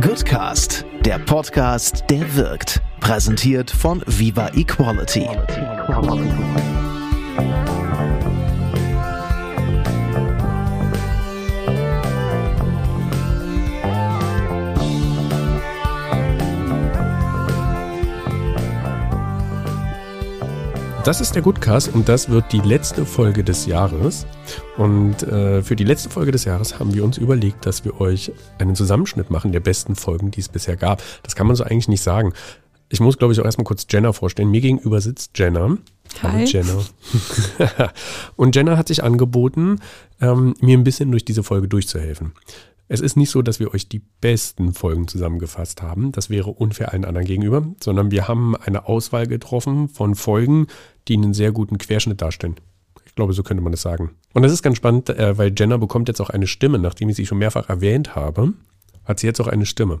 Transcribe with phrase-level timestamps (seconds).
[0.00, 2.80] Goodcast, der Podcast, der wirkt.
[3.00, 5.26] Präsentiert von Viva Equality.
[21.08, 24.26] Das ist der Goodcast und das wird die letzte Folge des Jahres.
[24.76, 28.30] Und äh, für die letzte Folge des Jahres haben wir uns überlegt, dass wir euch
[28.58, 31.02] einen Zusammenschnitt machen der besten Folgen, die es bisher gab.
[31.22, 32.34] Das kann man so eigentlich nicht sagen.
[32.90, 34.50] Ich muss, glaube ich, auch erstmal kurz Jenna vorstellen.
[34.50, 35.78] Mir gegenüber sitzt Jenna.
[36.22, 36.30] Hi.
[36.30, 36.78] Hallo Jenna.
[38.36, 39.80] und Jenna hat sich angeboten,
[40.20, 42.32] ähm, mir ein bisschen durch diese Folge durchzuhelfen.
[42.88, 46.10] Es ist nicht so, dass wir euch die besten Folgen zusammengefasst haben.
[46.12, 50.68] Das wäre unfair allen anderen gegenüber, sondern wir haben eine Auswahl getroffen von Folgen,
[51.06, 52.56] die einen sehr guten Querschnitt darstellen.
[53.04, 54.12] Ich glaube, so könnte man das sagen.
[54.32, 57.16] Und das ist ganz spannend, äh, weil Jenna bekommt jetzt auch eine Stimme, nachdem ich
[57.16, 58.54] sie schon mehrfach erwähnt habe,
[59.04, 60.00] hat sie jetzt auch eine Stimme.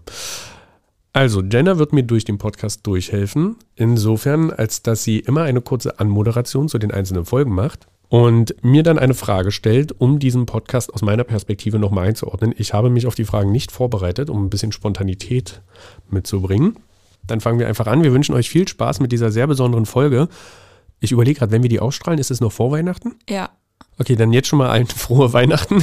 [1.12, 5.98] Also, Jenna wird mir durch den Podcast durchhelfen, insofern, als dass sie immer eine kurze
[5.98, 10.92] Anmoderation zu den einzelnen Folgen macht und mir dann eine Frage stellt, um diesen Podcast
[10.92, 12.54] aus meiner Perspektive nochmal einzuordnen.
[12.56, 15.60] Ich habe mich auf die Fragen nicht vorbereitet, um ein bisschen Spontanität
[16.10, 16.76] mitzubringen.
[17.26, 18.02] Dann fangen wir einfach an.
[18.02, 20.28] Wir wünschen euch viel Spaß mit dieser sehr besonderen Folge.
[21.00, 23.16] Ich überlege gerade, wenn wir die ausstrahlen, ist es noch vor Weihnachten?
[23.28, 23.50] Ja.
[23.98, 25.82] Okay, dann jetzt schon mal allen frohe Weihnachten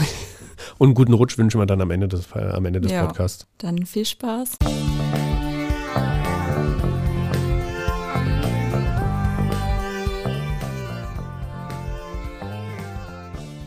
[0.78, 3.06] und einen guten Rutsch wünschen wir dann am Ende des, äh, am Ende des ja.
[3.06, 3.48] Podcasts.
[3.60, 4.58] Dann viel Spaß.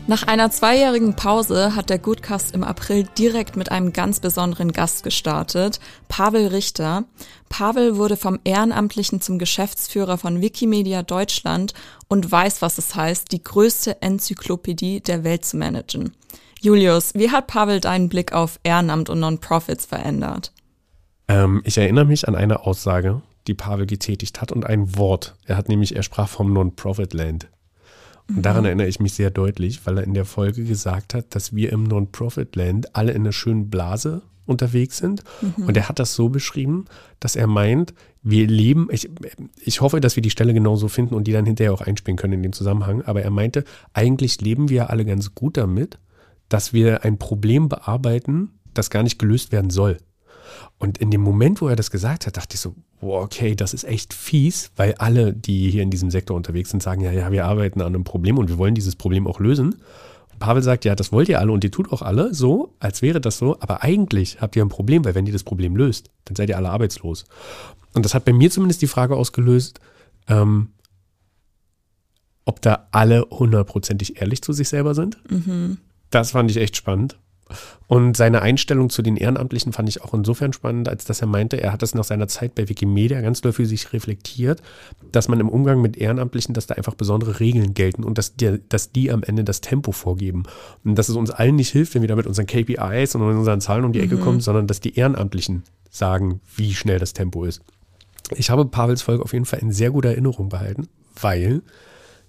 [0.09, 5.03] Nach einer zweijährigen Pause hat der Goodcast im April direkt mit einem ganz besonderen Gast
[5.03, 7.03] gestartet, Pavel Richter.
[7.47, 11.75] Pavel wurde vom Ehrenamtlichen zum Geschäftsführer von Wikimedia Deutschland
[12.07, 16.15] und weiß, was es heißt, die größte Enzyklopädie der Welt zu managen.
[16.59, 20.53] Julius, wie hat Pavel deinen Blick auf Ehrenamt und Non-Profits verändert?
[21.27, 25.35] Ähm, ich erinnere mich an eine Aussage, die Pavel getätigt hat und ein Wort.
[25.45, 27.47] Er hat nämlich, er sprach vom Non-Profit-Land.
[28.35, 31.55] Und daran erinnere ich mich sehr deutlich, weil er in der Folge gesagt hat, dass
[31.55, 35.23] wir im Non-Profit-Land alle in einer schönen Blase unterwegs sind.
[35.67, 36.85] Und er hat das so beschrieben,
[37.19, 39.09] dass er meint, wir leben, ich,
[39.63, 42.33] ich hoffe, dass wir die Stelle genauso finden und die dann hinterher auch einspielen können
[42.33, 43.63] in den Zusammenhang, aber er meinte,
[43.93, 45.99] eigentlich leben wir alle ganz gut damit,
[46.49, 49.97] dass wir ein Problem bearbeiten, das gar nicht gelöst werden soll.
[50.79, 53.73] Und in dem Moment, wo er das gesagt hat, dachte ich so, wow, okay, das
[53.73, 57.31] ist echt fies, weil alle, die hier in diesem Sektor unterwegs sind, sagen, ja, ja,
[57.31, 59.75] wir arbeiten an einem Problem und wir wollen dieses Problem auch lösen.
[60.31, 63.01] Und Pavel sagt, ja, das wollt ihr alle und ihr tut auch alle so, als
[63.01, 66.09] wäre das so, aber eigentlich habt ihr ein Problem, weil wenn ihr das Problem löst,
[66.25, 67.25] dann seid ihr alle arbeitslos.
[67.93, 69.81] Und das hat bei mir zumindest die Frage ausgelöst,
[70.27, 70.69] ähm,
[72.45, 75.17] ob da alle hundertprozentig ehrlich zu sich selber sind.
[76.09, 77.19] Das fand ich echt spannend.
[77.87, 81.59] Und seine Einstellung zu den Ehrenamtlichen fand ich auch insofern spannend, als dass er meinte,
[81.61, 84.61] er hat das nach seiner Zeit bei Wikimedia ganz doll für sich reflektiert,
[85.11, 88.59] dass man im Umgang mit Ehrenamtlichen, dass da einfach besondere Regeln gelten und dass die,
[88.69, 90.43] dass die am Ende das Tempo vorgeben.
[90.83, 93.61] Und dass es uns allen nicht hilft, wenn wir da mit unseren KPIs und unseren
[93.61, 97.61] Zahlen um die Ecke kommen, sondern dass die Ehrenamtlichen sagen, wie schnell das Tempo ist.
[98.35, 100.87] Ich habe Pavels Folge auf jeden Fall in sehr guter Erinnerung behalten,
[101.19, 101.63] weil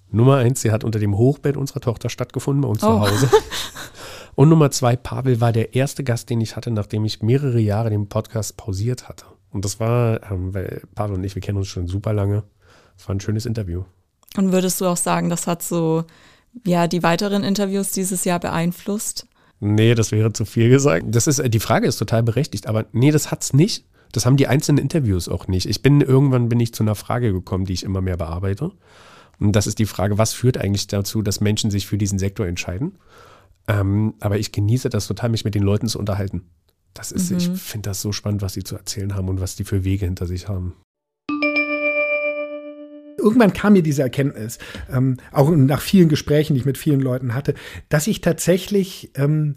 [0.09, 2.99] Nummer eins, sie hat unter dem Hochbett unserer Tochter stattgefunden bei uns zu Oh.
[3.01, 3.29] Hause.
[4.35, 7.89] Und Nummer zwei, Pavel war der erste Gast, den ich hatte, nachdem ich mehrere Jahre
[7.89, 9.25] den Podcast pausiert hatte.
[9.51, 12.43] Und das war, ähm, weil Pavel und ich, wir kennen uns schon super lange.
[12.97, 13.83] Es war ein schönes Interview.
[14.37, 16.05] Und würdest du auch sagen, das hat so,
[16.65, 19.27] ja, die weiteren Interviews dieses Jahr beeinflusst?
[19.59, 21.05] Nee, das wäre zu viel gesagt.
[21.09, 23.85] Das ist, äh, die Frage ist total berechtigt, aber nee, das hat's nicht.
[24.11, 25.67] Das haben die einzelnen Interviews auch nicht.
[25.67, 28.71] Ich bin, irgendwann bin ich zu einer Frage gekommen, die ich immer mehr bearbeite.
[29.39, 32.45] Und das ist die Frage, was führt eigentlich dazu, dass Menschen sich für diesen Sektor
[32.45, 32.97] entscheiden?
[33.67, 36.43] Ähm, aber ich genieße das total, mich mit den Leuten zu unterhalten.
[36.93, 39.63] Das ist, ich finde das so spannend, was sie zu erzählen haben und was die
[39.63, 40.75] für Wege hinter sich haben.
[43.17, 44.57] irgendwann kam mir diese Erkenntnis,
[44.91, 47.53] ähm, auch nach vielen Gesprächen, die ich mit vielen Leuten hatte,
[47.87, 49.55] dass ich tatsächlich ähm,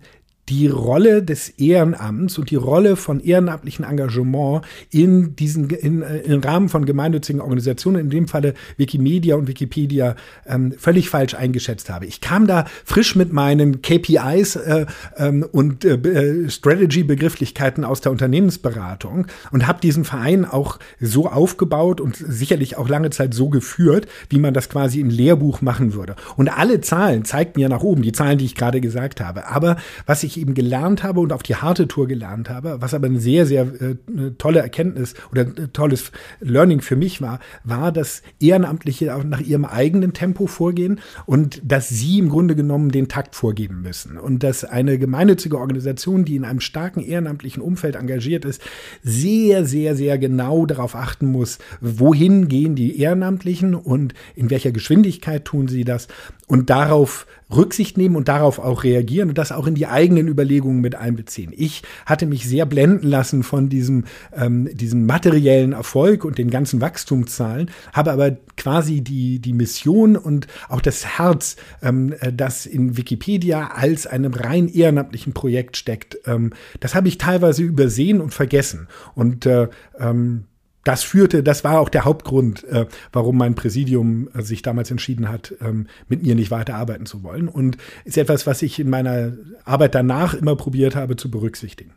[0.48, 6.40] die Rolle des Ehrenamts und die Rolle von ehrenamtlichen Engagement in diesen in, äh, im
[6.40, 10.16] Rahmen von gemeinnützigen Organisationen, in dem Falle Wikimedia und Wikipedia,
[10.46, 12.06] ähm, völlig falsch eingeschätzt habe.
[12.06, 14.86] Ich kam da frisch mit meinen KPIs äh,
[15.16, 22.00] ähm, und äh, äh, Strategy-Begrifflichkeiten aus der Unternehmensberatung und habe diesen Verein auch so aufgebaut
[22.00, 26.16] und sicherlich auch lange Zeit so geführt, wie man das quasi im Lehrbuch machen würde.
[26.36, 29.46] Und alle Zahlen zeigten ja nach oben, die Zahlen, die ich gerade gesagt habe.
[29.48, 29.76] Aber
[30.06, 33.06] was ich ich eben gelernt habe und auf die harte Tour gelernt habe, was aber
[33.06, 37.92] eine sehr, sehr äh, eine tolle Erkenntnis oder ein tolles Learning für mich war, war,
[37.92, 43.08] dass Ehrenamtliche auch nach ihrem eigenen Tempo vorgehen und dass sie im Grunde genommen den
[43.08, 44.18] Takt vorgeben müssen.
[44.18, 48.62] Und dass eine gemeinnützige Organisation, die in einem starken ehrenamtlichen Umfeld engagiert ist,
[49.02, 55.44] sehr, sehr, sehr genau darauf achten muss, wohin gehen die Ehrenamtlichen und in welcher Geschwindigkeit
[55.44, 56.08] tun sie das
[56.46, 60.80] und darauf Rücksicht nehmen und darauf auch reagieren und das auch in die eigenen Überlegungen
[60.80, 61.52] mit einbeziehen.
[61.54, 64.04] Ich hatte mich sehr blenden lassen von diesem,
[64.34, 70.46] ähm, diesem materiellen Erfolg und den ganzen Wachstumszahlen, habe aber quasi die, die Mission und
[70.68, 76.52] auch das Herz, ähm, äh, das in Wikipedia als einem rein ehrenamtlichen Projekt steckt, ähm,
[76.80, 78.88] das habe ich teilweise übersehen und vergessen.
[79.14, 79.68] Und äh,
[79.98, 80.44] ähm,
[80.84, 85.28] das führte, das war auch der Hauptgrund, äh, warum mein Präsidium äh, sich damals entschieden
[85.28, 87.48] hat, ähm, mit mir nicht weiter arbeiten zu wollen.
[87.48, 89.32] Und ist etwas, was ich in meiner
[89.64, 91.92] Arbeit danach immer probiert habe zu berücksichtigen.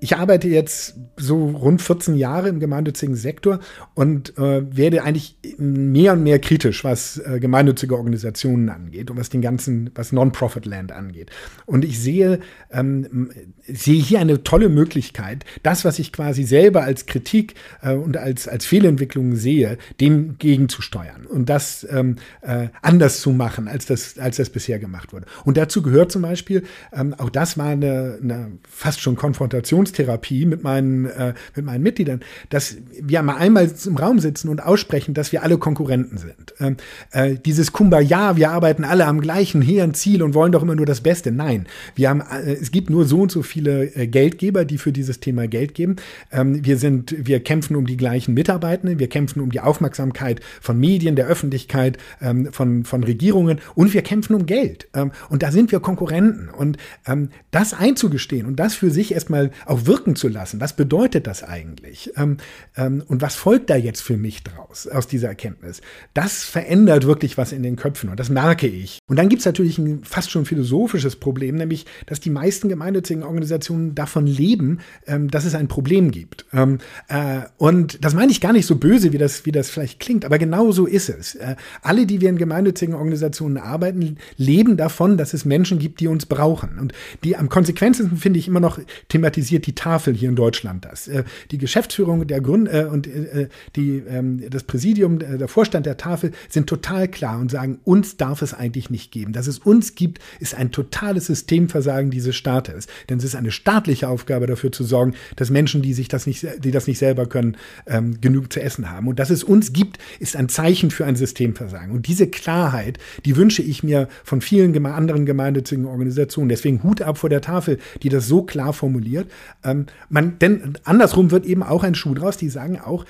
[0.00, 3.60] Ich arbeite jetzt so rund 14 Jahre im gemeinnützigen Sektor
[3.94, 9.30] und äh, werde eigentlich mehr und mehr kritisch, was äh, gemeinnützige Organisationen angeht und was
[9.30, 11.30] den ganzen, was Non-Profit-Land angeht.
[11.64, 12.40] Und ich sehe,
[12.70, 13.30] ähm,
[13.66, 18.48] sehe hier eine tolle Möglichkeit, das, was ich quasi selber als Kritik äh, und als,
[18.48, 24.36] als Fehlentwicklung sehe, dem gegenzusteuern und das ähm, äh, anders zu machen, als das, als
[24.36, 25.24] das bisher gemacht wurde.
[25.44, 30.46] Und dazu gehört zum Beispiel, ähm, auch das war eine, eine fast schon Konfrontation Konfrontationstherapie
[30.46, 35.14] mit meinen, äh, mit meinen Mitgliedern, dass wir mal einmal im Raum sitzen und aussprechen,
[35.14, 36.54] dass wir alle Konkurrenten sind.
[36.60, 36.76] Ähm,
[37.12, 40.86] äh, dieses Kumbaya, wir arbeiten alle am gleichen hehren Ziel und wollen doch immer nur
[40.86, 41.32] das Beste.
[41.32, 44.92] Nein, wir haben, äh, es gibt nur so und so viele äh, Geldgeber, die für
[44.92, 45.96] dieses Thema Geld geben.
[46.32, 50.78] Ähm, wir sind, wir kämpfen um die gleichen Mitarbeitenden, wir kämpfen um die Aufmerksamkeit von
[50.78, 54.88] Medien, der Öffentlichkeit, ähm, von, von Regierungen und wir kämpfen um Geld.
[54.94, 56.48] Ähm, und da sind wir Konkurrenten.
[56.48, 60.60] Und ähm, das einzugestehen und das für sich erstmal auch auch wirken zu lassen.
[60.60, 62.10] Was bedeutet das eigentlich?
[62.16, 62.38] Ähm,
[62.76, 65.80] ähm, und was folgt da jetzt für mich draus, aus dieser Erkenntnis?
[66.14, 68.98] Das verändert wirklich was in den Köpfen und das merke ich.
[69.08, 73.22] Und dann gibt es natürlich ein fast schon philosophisches Problem, nämlich, dass die meisten gemeinnützigen
[73.22, 76.46] Organisationen davon leben, ähm, dass es ein Problem gibt.
[76.52, 80.00] Ähm, äh, und das meine ich gar nicht so böse, wie das, wie das vielleicht
[80.00, 81.34] klingt, aber genau so ist es.
[81.34, 86.08] Äh, alle, die wir in gemeinnützigen Organisationen arbeiten, leben davon, dass es Menschen gibt, die
[86.08, 86.78] uns brauchen.
[86.78, 86.92] Und
[87.24, 91.08] die am konsequentesten finde ich immer noch thematisiert die Tafel hier in Deutschland das.
[91.08, 95.96] Äh, die Geschäftsführung der Grund äh, und äh, die, ähm, das Präsidium, der Vorstand der
[95.96, 99.32] Tafel sind total klar und sagen, uns darf es eigentlich nicht geben.
[99.32, 102.86] Dass es uns gibt, ist ein totales Systemversagen dieses Staates.
[103.08, 106.46] Denn es ist eine staatliche Aufgabe dafür zu sorgen, dass Menschen, die sich das nicht,
[106.58, 109.08] die das nicht selber können, ähm, genug zu essen haben.
[109.08, 111.92] Und dass es uns gibt, ist ein Zeichen für ein Systemversagen.
[111.92, 116.48] Und diese Klarheit, die wünsche ich mir von vielen anderen gemeinnützigen Organisationen.
[116.48, 119.30] Deswegen Hut ab vor der Tafel, die das so klar formuliert.
[119.66, 123.04] Ähm, man, denn andersrum wird eben auch ein Schuh draus, die sagen auch,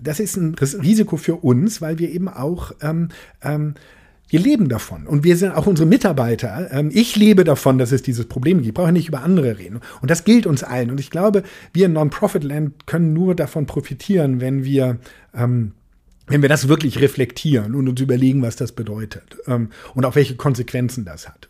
[0.00, 3.08] das ist ein Risiko für uns, weil wir eben auch ähm,
[3.42, 3.74] ähm,
[4.28, 6.68] wir leben davon und wir sind auch unsere Mitarbeiter.
[6.72, 8.68] Ähm, ich lebe davon, dass es dieses Problem gibt.
[8.68, 9.80] Ich brauche nicht über andere reden.
[10.00, 10.90] Und das gilt uns allen.
[10.90, 14.98] Und ich glaube, wir in Non-Profit-Land können nur davon profitieren, wenn wir
[15.32, 15.72] ähm,
[16.28, 20.34] wenn wir das wirklich reflektieren und uns überlegen, was das bedeutet ähm, und auch welche
[20.34, 21.48] Konsequenzen das hat.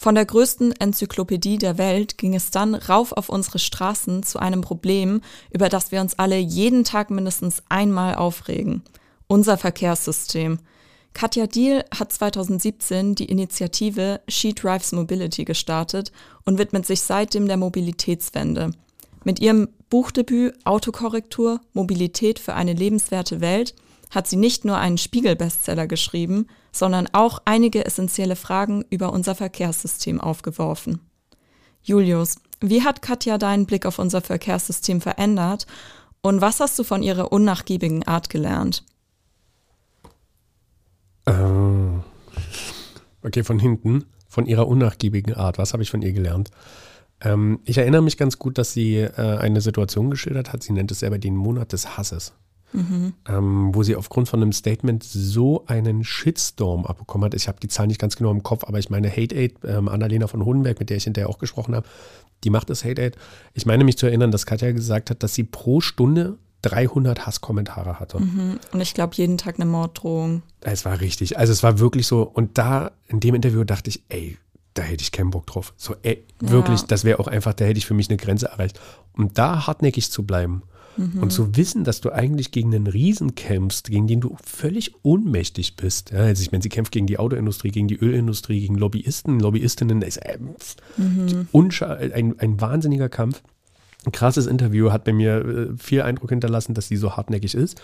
[0.00, 4.62] Von der größten Enzyklopädie der Welt ging es dann rauf auf unsere Straßen zu einem
[4.62, 5.20] Problem,
[5.52, 8.82] über das wir uns alle jeden Tag mindestens einmal aufregen.
[9.26, 10.58] Unser Verkehrssystem.
[11.12, 16.12] Katja Diel hat 2017 die Initiative She Drives Mobility gestartet
[16.46, 18.70] und widmet sich seitdem der Mobilitätswende.
[19.24, 23.74] Mit ihrem Buchdebüt Autokorrektur Mobilität für eine lebenswerte Welt
[24.08, 30.20] hat sie nicht nur einen Spiegel-Bestseller geschrieben, sondern auch einige essentielle Fragen über unser Verkehrssystem
[30.20, 31.00] aufgeworfen.
[31.82, 35.66] Julius, wie hat Katja deinen Blick auf unser Verkehrssystem verändert
[36.22, 38.84] und was hast du von ihrer unnachgiebigen Art gelernt?
[41.26, 42.02] Ähm,
[43.22, 45.58] okay, von hinten, von ihrer unnachgiebigen Art.
[45.58, 46.50] Was habe ich von ihr gelernt?
[47.22, 50.62] Ähm, ich erinnere mich ganz gut, dass sie äh, eine Situation geschildert hat.
[50.62, 52.34] Sie nennt es selber den Monat des Hasses
[52.72, 53.14] mhm.
[53.28, 57.34] ähm, wo sie aufgrund von einem Statement so einen Shitstorm abbekommen hat.
[57.34, 59.88] Ich habe die Zahl nicht ganz genau im Kopf, aber ich meine Hate Aid, ähm,
[59.88, 61.86] Annalena von Hohenberg, mit der ich hinterher auch gesprochen habe,
[62.44, 63.16] die macht das Hate Aid.
[63.54, 67.98] Ich meine mich zu erinnern, dass Katja gesagt hat, dass sie pro Stunde 300 Hasskommentare
[68.00, 68.20] hatte.
[68.20, 68.58] Mhm.
[68.72, 70.42] Und ich glaube, jeden Tag eine Morddrohung.
[70.60, 71.38] Es war richtig.
[71.38, 72.22] Also es war wirklich so.
[72.22, 74.36] Und da, in dem Interview dachte ich, ey,
[74.74, 75.74] da hätte ich keinen Bock drauf.
[75.76, 76.50] So, ey, ja.
[76.50, 78.78] wirklich, das wäre auch einfach, da hätte ich für mich eine Grenze erreicht.
[79.16, 80.62] Um da hartnäckig zu bleiben
[80.96, 81.22] Mhm.
[81.22, 85.76] Und zu wissen, dass du eigentlich gegen einen Riesen kämpfst, gegen den du völlig ohnmächtig
[85.76, 86.10] bist.
[86.10, 90.02] Ja, also ich meine, sie kämpft gegen die Autoindustrie, gegen die Ölindustrie, gegen Lobbyisten, Lobbyistinnen.
[90.02, 90.38] Ist äh,
[90.96, 91.48] mhm.
[91.52, 93.42] ein, ein wahnsinniger Kampf.
[94.04, 97.80] Ein krasses Interview hat bei mir äh, viel Eindruck hinterlassen, dass sie so hartnäckig ist.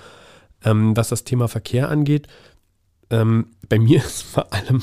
[0.65, 2.27] Ähm, was das Thema Verkehr angeht,
[3.11, 4.83] ähm, bei mir ist vor allem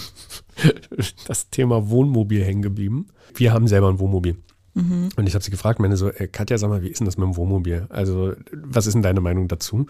[1.27, 3.07] das Thema Wohnmobil hängen geblieben.
[3.35, 4.37] Wir haben selber ein Wohnmobil.
[4.73, 5.09] Mhm.
[5.15, 7.17] Und ich habe sie gefragt, meine so, äh, Katja, sag mal, wie ist denn das
[7.17, 7.85] mit dem Wohnmobil?
[7.89, 9.85] Also, was ist denn deine Meinung dazu?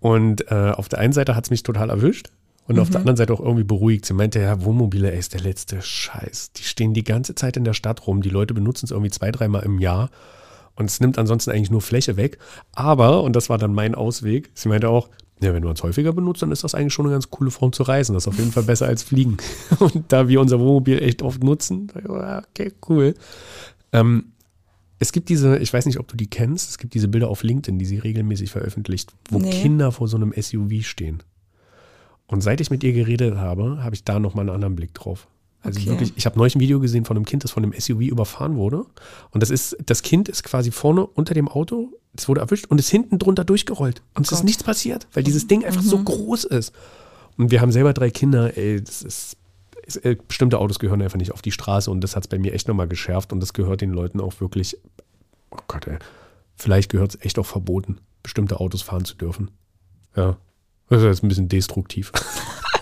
[0.00, 2.30] Und äh, auf der einen Seite hat es mich total erwischt
[2.66, 2.82] und mhm.
[2.82, 3.02] auf der mhm.
[3.02, 4.06] anderen Seite auch irgendwie beruhigt.
[4.06, 6.52] Sie meinte, ja, Wohnmobile, ey, ist der letzte Scheiß.
[6.52, 8.22] Die stehen die ganze Zeit in der Stadt rum.
[8.22, 10.10] Die Leute benutzen es irgendwie zwei, dreimal im Jahr.
[10.76, 12.38] Und es nimmt ansonsten eigentlich nur Fläche weg.
[12.72, 15.08] Aber, und das war dann mein Ausweg, sie meinte auch,
[15.40, 17.72] ja, wenn du es häufiger benutzt, dann ist das eigentlich schon eine ganz coole Form
[17.72, 18.14] zu reisen.
[18.14, 19.36] Das ist auf jeden Fall besser als fliegen.
[19.78, 23.14] Und da wir unser Wohnmobil echt oft nutzen, okay, cool.
[23.94, 24.32] Ähm,
[24.98, 27.42] es gibt diese, ich weiß nicht, ob du die kennst, es gibt diese Bilder auf
[27.42, 29.50] LinkedIn, die sie regelmäßig veröffentlicht, wo nee.
[29.50, 31.22] Kinder vor so einem SUV stehen.
[32.26, 35.28] Und seit ich mit ihr geredet habe, habe ich da nochmal einen anderen Blick drauf.
[35.62, 35.90] Also okay.
[35.90, 38.56] wirklich, ich habe neulich ein Video gesehen von einem Kind, das von einem SUV überfahren
[38.56, 38.84] wurde.
[39.30, 42.78] Und das ist, das Kind ist quasi vorne unter dem Auto, es wurde erwischt und
[42.78, 44.02] ist hinten drunter durchgerollt.
[44.14, 44.38] Und oh es Gott.
[44.38, 45.88] ist nichts passiert, weil dieses Ding einfach mhm.
[45.88, 46.72] so groß ist.
[47.36, 49.36] Und wir haben selber drei Kinder, ey, das ist,
[49.86, 52.38] ist äh, bestimmte Autos gehören einfach nicht auf die Straße und das hat es bei
[52.38, 54.78] mir echt nochmal geschärft und das gehört den Leuten auch wirklich,
[55.50, 55.98] oh Gott, ey,
[56.56, 59.50] vielleicht gehört es echt auch verboten, bestimmte Autos fahren zu dürfen.
[60.16, 60.36] Ja,
[60.88, 62.12] das ist jetzt ein bisschen destruktiv.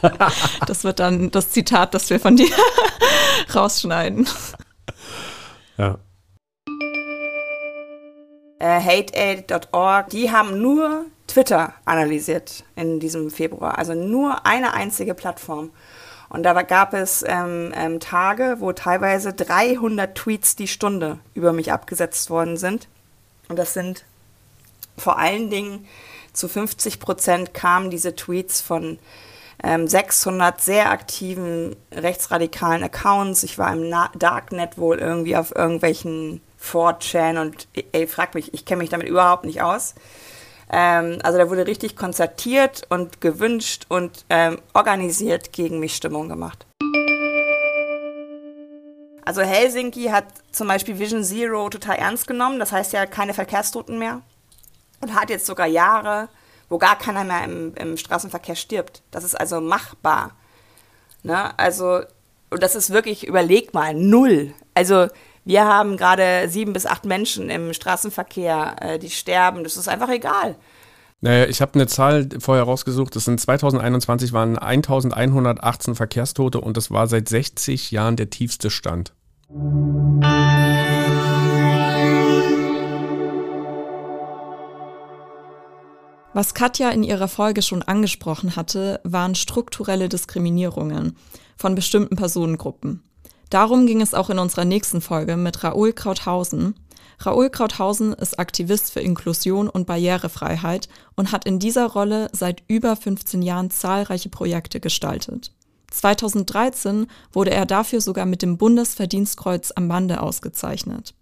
[0.67, 2.51] das wird dann das Zitat, das wir von dir
[3.55, 4.29] rausschneiden.
[5.79, 5.99] Ja.
[8.59, 13.79] Äh, HateAid.org, die haben nur Twitter analysiert in diesem Februar.
[13.79, 15.71] Also nur eine einzige Plattform.
[16.33, 21.73] Und da gab es ähm, ähm, Tage, wo teilweise 300 Tweets die Stunde über mich
[21.73, 22.89] abgesetzt worden sind.
[23.49, 24.07] Und das sind
[24.97, 25.87] vor allen Dingen
[26.33, 28.99] zu 50 Prozent kamen diese Tweets von
[29.63, 33.43] ähm, 600 sehr aktiven rechtsradikalen Accounts.
[33.43, 38.65] Ich war im Na Darknet wohl irgendwie auf irgendwelchen 4chan und ey, frag mich, ich
[38.65, 39.95] kenne mich damit überhaupt nicht aus.
[40.73, 46.67] Ähm, also da wurde richtig konzertiert und gewünscht und ähm, organisiert gegen mich Stimmung gemacht.
[49.25, 53.99] Also Helsinki hat zum Beispiel Vision Zero total ernst genommen, das heißt ja keine Verkehrstoten
[53.99, 54.23] mehr
[55.01, 56.29] und hat jetzt sogar Jahre,
[56.69, 59.03] wo gar keiner mehr im, im Straßenverkehr stirbt.
[59.11, 60.33] Das ist also machbar.
[61.23, 61.57] Ne?
[61.59, 62.01] Also,
[62.51, 64.55] und das ist wirklich, überleg mal, null.
[64.75, 65.09] Also,
[65.45, 69.65] wir haben gerade sieben bis acht Menschen im Straßenverkehr, äh, die sterben.
[69.65, 70.57] Das ist einfach egal.
[71.21, 73.15] Naja, ich habe eine Zahl vorher rausgesucht.
[73.15, 79.13] Das sind 2021 waren 1118 Verkehrstote und das war seit 60 Jahren der tiefste Stand.
[86.35, 91.17] Was Katja in ihrer Folge schon angesprochen hatte, waren strukturelle Diskriminierungen
[91.57, 93.03] von bestimmten Personengruppen.
[93.53, 96.75] Darum ging es auch in unserer nächsten Folge mit Raoul Krauthausen.
[97.19, 102.97] Raoul Krauthausen ist Aktivist für Inklusion und Barrierefreiheit und hat in dieser Rolle seit über
[102.97, 105.53] 15 Jahren zahlreiche Projekte gestaltet.
[105.91, 111.15] 2013 wurde er dafür sogar mit dem Bundesverdienstkreuz am Bande ausgezeichnet.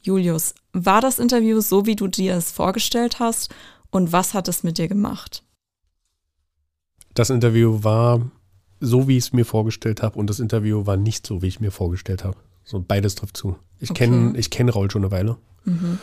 [0.00, 3.54] Julius, war das Interview so, wie du dir es vorgestellt hast
[3.90, 5.42] und was hat es mit dir gemacht?
[7.12, 8.22] Das Interview war
[8.80, 11.60] so, wie ich es mir vorgestellt habe und das Interview war nicht so, wie ich
[11.60, 12.36] mir vorgestellt habe.
[12.64, 13.56] So beides trifft zu.
[13.80, 14.06] Ich okay.
[14.06, 15.36] kenne kenn Raul schon eine Weile.
[15.64, 15.98] Mhm.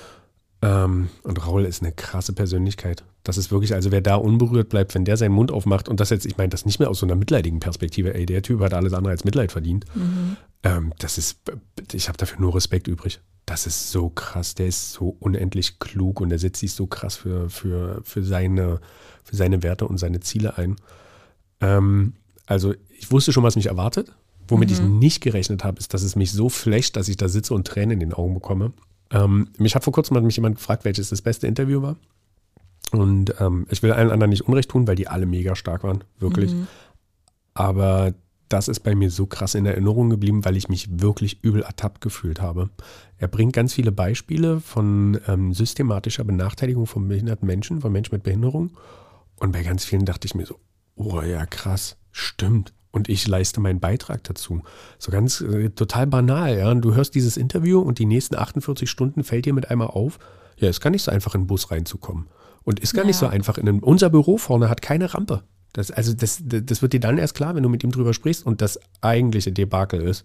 [0.61, 3.03] Ähm, und Raul ist eine krasse Persönlichkeit.
[3.23, 6.09] Das ist wirklich, also wer da unberührt bleibt, wenn der seinen Mund aufmacht und das
[6.09, 8.73] jetzt, ich meine, das nicht mehr aus so einer mitleidigen Perspektive, ey, der Typ hat
[8.73, 9.85] alles andere als Mitleid verdient.
[9.95, 10.37] Mhm.
[10.63, 11.39] Ähm, das ist,
[11.91, 16.19] ich habe dafür nur Respekt übrig das ist so krass, der ist so unendlich klug
[16.19, 18.79] und er setzt sich so krass für, für, für, seine,
[19.23, 20.75] für seine Werte und seine Ziele ein.
[21.61, 22.13] Ähm,
[22.45, 24.11] also ich wusste schon, was mich erwartet.
[24.47, 24.75] Womit mhm.
[24.75, 27.65] ich nicht gerechnet habe, ist, dass es mich so flecht, dass ich da sitze und
[27.65, 28.73] Tränen in den Augen bekomme.
[29.11, 31.95] Ähm, mich hat vor kurzem hat mich jemand gefragt, welches das beste Interview war.
[32.91, 36.03] Und ähm, ich will allen anderen nicht Unrecht tun, weil die alle mega stark waren,
[36.19, 36.53] wirklich.
[36.53, 36.67] Mhm.
[37.55, 38.13] Aber
[38.49, 42.01] das ist bei mir so krass in Erinnerung geblieben, weil ich mich wirklich übel ertappt
[42.01, 42.69] gefühlt habe.
[43.17, 48.23] Er bringt ganz viele Beispiele von ähm, systematischer Benachteiligung von behinderten Menschen, von Menschen mit
[48.23, 48.71] Behinderung.
[49.37, 50.59] Und bei ganz vielen dachte ich mir so,
[50.95, 52.73] oh ja, krass, stimmt.
[52.91, 54.63] Und ich leiste meinen Beitrag dazu.
[54.99, 56.71] So ganz äh, total banal, ja.
[56.71, 60.17] Und du hörst dieses Interview und die nächsten 48 Stunden fällt dir mit einmal auf,
[60.57, 62.27] ja, es ist gar nicht so einfach, in den Bus reinzukommen.
[62.63, 63.07] Und ist gar ja.
[63.07, 63.57] nicht so einfach.
[63.57, 65.43] In einem, unser Büro vorne hat keine Rampe.
[65.73, 68.45] Das, also das, das wird dir dann erst klar, wenn du mit ihm drüber sprichst
[68.45, 70.23] und das eigentliche Debakel ist.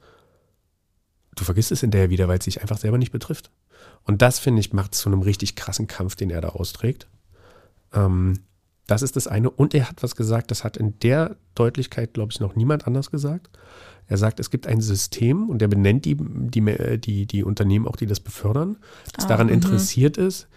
[1.35, 3.51] du vergisst es hinterher wieder, weil es sich einfach selber nicht betrifft.
[4.05, 7.09] Und das, finde ich, macht zu einem richtig krassen Kampf, den er da austrägt.
[7.93, 8.45] Ähm,
[8.91, 9.51] das ist das eine.
[9.51, 13.11] Und er hat was gesagt, das hat in der Deutlichkeit, glaube ich, noch niemand anders
[13.13, 13.49] gesagt.
[14.09, 17.95] Er sagt, es gibt ein System und er benennt die, die, die, die Unternehmen auch,
[17.95, 18.79] die das befördern,
[19.15, 19.53] das ah, daran -hmm.
[19.53, 20.49] interessiert ist,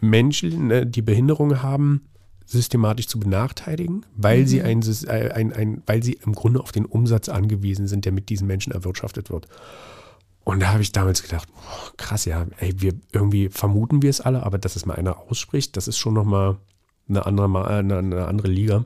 [0.00, 2.08] Menschen, ne, die Behinderungen haben,
[2.44, 4.46] systematisch zu benachteiligen, weil mhm.
[4.46, 8.12] sie ein, äh, ein, ein, weil sie im Grunde auf den Umsatz angewiesen sind, der
[8.12, 9.46] mit diesen Menschen erwirtschaftet wird.
[10.42, 14.20] Und da habe ich damals gedacht, boah, krass, ja, ey, wir irgendwie vermuten wir es
[14.20, 16.56] alle, aber dass es mal einer ausspricht, das ist schon nochmal
[17.08, 18.84] eine andere, eine, eine andere Liga.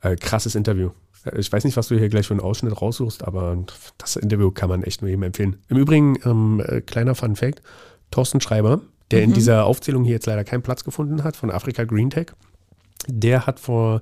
[0.00, 0.90] Äh, krasses Interview.
[1.24, 3.56] Äh, ich weiß nicht, was du hier gleich für einen Ausschnitt raussuchst, aber
[3.98, 5.56] das Interview kann man echt nur jedem empfehlen.
[5.68, 7.62] Im Übrigen, ähm, äh, kleiner Fun Fact:
[8.10, 9.24] Thorsten Schreiber, der mhm.
[9.24, 12.28] in dieser Aufzählung hier jetzt leider keinen Platz gefunden hat, von Afrika Green Tech,
[13.06, 14.00] der hat vor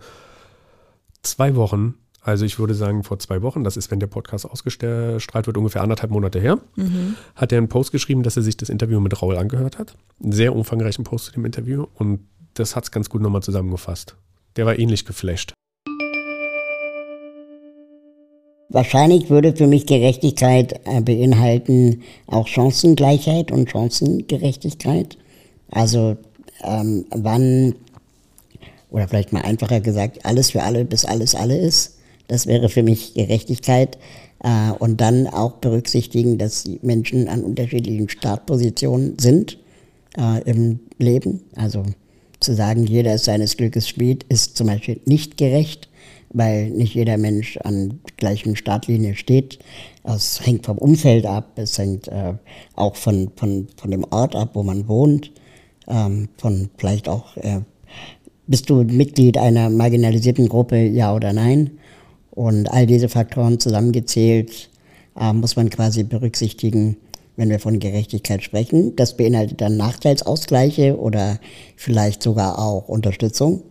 [1.23, 1.95] zwei Wochen
[2.29, 5.83] also ich würde sagen, vor zwei Wochen, das ist, wenn der Podcast ausgestrahlt wird, ungefähr
[5.83, 7.15] anderthalb Monate her, mhm.
[7.35, 9.97] hat er einen Post geschrieben, dass er sich das Interview mit Raul angehört hat.
[10.23, 12.21] Einen sehr umfangreichen Post zu dem Interview und
[12.59, 14.17] das hat es ganz gut nochmal zusammengefasst.
[14.57, 15.53] Der war ähnlich geflasht.
[18.71, 25.17] Wahrscheinlich würde für mich Gerechtigkeit äh, beinhalten auch Chancengleichheit und Chancengerechtigkeit.
[25.71, 26.19] Also
[26.62, 27.75] ähm, wann,
[28.91, 31.97] oder vielleicht mal einfacher gesagt, alles für alle, bis alles alle ist.
[32.27, 33.97] Das wäre für mich Gerechtigkeit.
[34.41, 39.59] Äh, und dann auch berücksichtigen, dass Menschen an unterschiedlichen Startpositionen sind
[40.19, 41.41] äh, im Leben.
[41.57, 41.85] Also
[42.40, 45.88] zu sagen, jeder ist seines Glückes Schmied, ist zum Beispiel nicht gerecht,
[46.30, 49.59] weil nicht jeder Mensch an gleichen Startlinie steht.
[50.04, 52.35] Es hängt vom Umfeld ab, es hängt äh,
[52.75, 55.33] auch von, von, von dem Ort ab, wo man wohnt,
[55.88, 57.61] ähm, von vielleicht auch, äh,
[58.47, 61.78] bist du Mitglied einer marginalisierten Gruppe, ja oder nein?
[62.30, 64.71] Und all diese Faktoren zusammengezählt
[65.18, 66.97] äh, muss man quasi berücksichtigen,
[67.38, 68.97] wenn wir von Gerechtigkeit sprechen.
[68.97, 71.38] Das beinhaltet dann Nachteilsausgleiche oder
[71.76, 73.62] vielleicht sogar auch Unterstützung,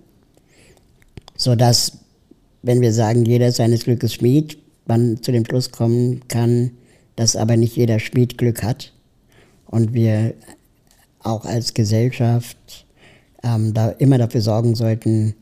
[1.35, 1.97] sodass,
[2.63, 6.71] wenn wir sagen, jeder seines Glückes Schmied, man zu dem Schluss kommen kann,
[7.17, 8.93] dass aber nicht jeder Schmied Glück hat
[9.65, 10.33] und wir
[11.19, 12.85] auch als Gesellschaft
[13.43, 15.35] ähm, da immer dafür sorgen sollten,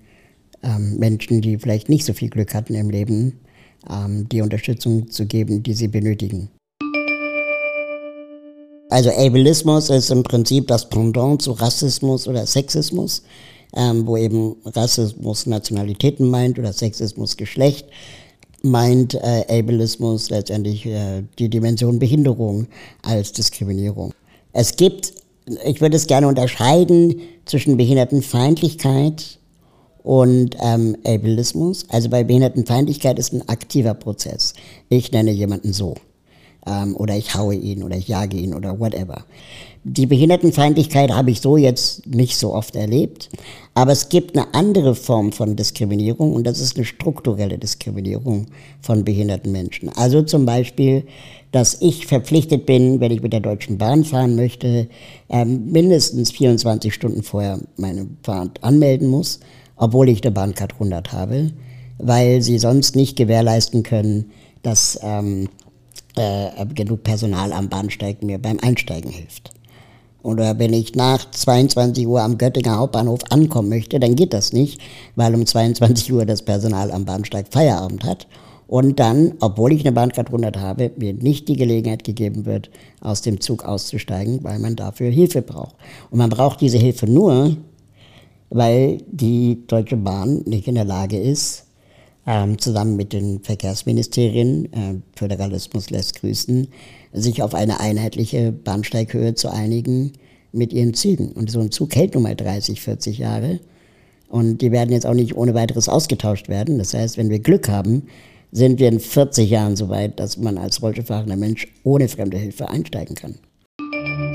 [0.63, 3.39] ähm, Menschen, die vielleicht nicht so viel Glück hatten im Leben,
[3.87, 6.49] ähm, die Unterstützung zu geben, die sie benötigen.
[8.95, 13.23] Also Ableismus ist im Prinzip das Pendant zu Rassismus oder Sexismus,
[13.75, 17.87] ähm, wo eben Rassismus Nationalitäten meint oder Sexismus Geschlecht
[18.61, 22.67] meint äh, Ableismus letztendlich äh, die Dimension Behinderung
[23.01, 24.13] als Diskriminierung.
[24.53, 25.11] Es gibt,
[25.65, 29.39] ich würde es gerne unterscheiden zwischen Behindertenfeindlichkeit
[30.03, 31.85] und ähm, Ableismus.
[31.89, 34.53] Also bei Behindertenfeindlichkeit ist ein aktiver Prozess.
[34.87, 35.95] Ich nenne jemanden so.
[36.65, 39.25] Ähm, oder ich haue ihn oder ich jage ihn oder whatever.
[39.83, 43.29] Die Behindertenfeindlichkeit habe ich so jetzt nicht so oft erlebt.
[43.75, 48.47] Aber es gibt eine andere Form von Diskriminierung und das ist eine strukturelle Diskriminierung
[48.81, 49.89] von behinderten Menschen.
[49.89, 51.03] Also zum Beispiel,
[51.51, 54.87] dass ich verpflichtet bin, wenn ich mit der Deutschen Bahn fahren möchte,
[55.29, 59.39] ähm, mindestens 24 Stunden vorher meine Fahrt anmelden muss
[59.75, 61.51] obwohl ich eine Bahncard 100 habe,
[61.97, 64.31] weil sie sonst nicht gewährleisten können,
[64.63, 65.49] dass ähm,
[66.15, 69.51] äh, genug Personal am Bahnsteig mir beim Einsteigen hilft.
[70.23, 74.81] Oder wenn ich nach 22 Uhr am Göttinger Hauptbahnhof ankommen möchte, dann geht das nicht,
[75.15, 78.25] weil um 22 Uhr das Personal am Bahnsteig Feierabend hat.
[78.67, 83.21] Und dann, obwohl ich eine Bahncard 100 habe, mir nicht die Gelegenheit gegeben wird, aus
[83.21, 85.75] dem Zug auszusteigen, weil man dafür Hilfe braucht.
[86.09, 87.55] Und man braucht diese Hilfe nur,
[88.49, 91.64] weil die Deutsche Bahn nicht in der Lage ist,
[92.27, 96.67] ähm, zusammen mit den Verkehrsministerien, äh, Föderalismus lässt grüßen,
[97.13, 100.13] sich auf eine einheitliche Bahnsteighöhe zu einigen
[100.51, 101.31] mit ihren Zügen.
[101.31, 103.59] Und so ein Zug hält nun mal 30, 40 Jahre.
[104.27, 106.77] Und die werden jetzt auch nicht ohne weiteres ausgetauscht werden.
[106.77, 108.03] Das heißt, wenn wir Glück haben,
[108.51, 112.69] sind wir in 40 Jahren so weit, dass man als rollstuhlfahrender Mensch ohne fremde Hilfe
[112.69, 113.35] einsteigen kann.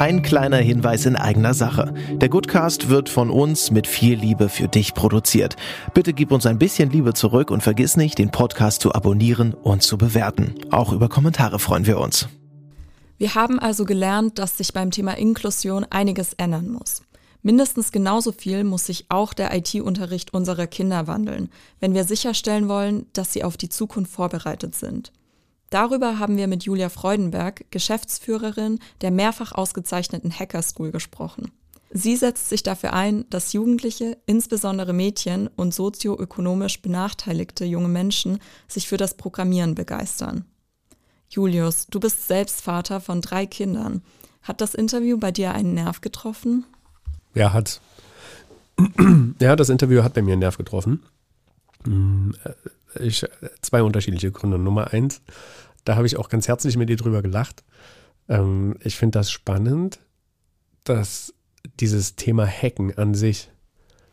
[0.01, 1.93] Ein kleiner Hinweis in eigener Sache.
[2.13, 5.57] Der Goodcast wird von uns mit viel Liebe für dich produziert.
[5.93, 9.83] Bitte gib uns ein bisschen Liebe zurück und vergiss nicht, den Podcast zu abonnieren und
[9.83, 10.55] zu bewerten.
[10.71, 12.31] Auch über Kommentare freuen wir uns.
[13.19, 17.03] Wir haben also gelernt, dass sich beim Thema Inklusion einiges ändern muss.
[17.43, 23.05] Mindestens genauso viel muss sich auch der IT-Unterricht unserer Kinder wandeln, wenn wir sicherstellen wollen,
[23.13, 25.13] dass sie auf die Zukunft vorbereitet sind.
[25.71, 31.53] Darüber haben wir mit Julia Freudenberg, Geschäftsführerin der mehrfach ausgezeichneten Hacker School, gesprochen.
[31.93, 38.87] Sie setzt sich dafür ein, dass Jugendliche, insbesondere Mädchen und sozioökonomisch benachteiligte junge Menschen sich
[38.87, 40.45] für das Programmieren begeistern.
[41.29, 44.03] Julius, du bist selbst Vater von drei Kindern.
[44.43, 46.65] Hat das Interview bei dir einen Nerv getroffen?
[47.35, 47.81] Ja, hat.
[49.41, 51.03] Ja, das Interview hat bei mir einen Nerv getroffen.
[52.99, 53.25] Ich,
[53.63, 54.59] zwei unterschiedliche Gründe.
[54.59, 55.23] Nummer eins,
[55.85, 57.65] da habe ich auch ganz herzlich mit dir drüber gelacht.
[58.29, 60.01] Ähm, ich finde das spannend,
[60.85, 61.35] dass
[61.79, 63.51] dieses Thema Hacken an sich,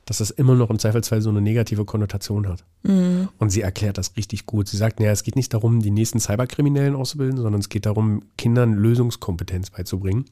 [0.06, 2.66] dass das immer noch im Zweifelsfall so eine negative Konnotation hat.
[2.84, 3.30] Mhm.
[3.38, 4.68] Und sie erklärt das richtig gut.
[4.68, 8.24] Sie sagt, naja, es geht nicht darum, die nächsten Cyberkriminellen auszubilden, sondern es geht darum,
[8.38, 10.26] Kindern Lösungskompetenz beizubringen.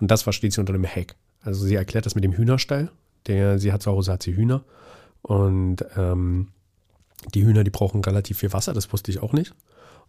[0.00, 1.16] Und das versteht sie unter dem Hack.
[1.42, 2.90] Also sie erklärt das mit dem Hühnerstall.
[3.26, 4.64] Der, sie hat zu Hause hat sie Hühner.
[5.22, 6.48] Und ähm,
[7.34, 9.54] die Hühner, die brauchen relativ viel Wasser, das wusste ich auch nicht.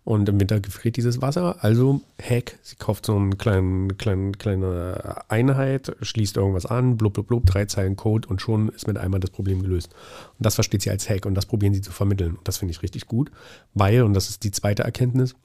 [0.03, 1.61] Und im Winter gefriert dieses Wasser.
[1.65, 7.27] Also Hack, sie kauft so eine kleinen, kleinen, kleine Einheit, schließt irgendwas an, blub, blub,
[7.27, 9.93] blub, drei Zeilen Code und schon ist mit einmal das Problem gelöst.
[10.37, 12.35] Und das versteht sie als Hack und das probieren sie zu vermitteln.
[12.37, 13.31] Und das finde ich richtig gut,
[13.73, 15.35] weil, und das ist die zweite Erkenntnis,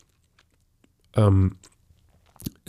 [1.17, 1.57] ähm,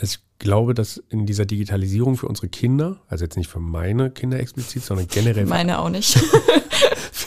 [0.00, 4.40] ich glaube, dass in dieser Digitalisierung für unsere Kinder, also jetzt nicht für meine Kinder
[4.40, 5.46] explizit, sondern generell.
[5.46, 6.18] Meine auch nicht.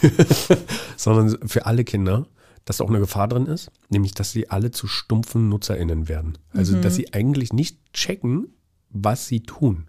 [0.97, 2.27] sondern für alle Kinder,
[2.65, 6.38] dass auch eine Gefahr drin ist, nämlich dass sie alle zu stumpfen NutzerInnen werden.
[6.53, 6.81] Also, mhm.
[6.81, 8.53] dass sie eigentlich nicht checken,
[8.89, 9.88] was sie tun.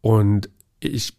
[0.00, 0.48] Und
[0.80, 1.16] ich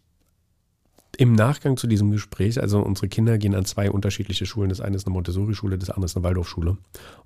[1.16, 4.68] im Nachgang zu diesem Gespräch, also unsere Kinder gehen an zwei unterschiedliche Schulen.
[4.68, 6.70] Das eine ist eine Montessori-Schule, das andere ist eine Waldorfschule.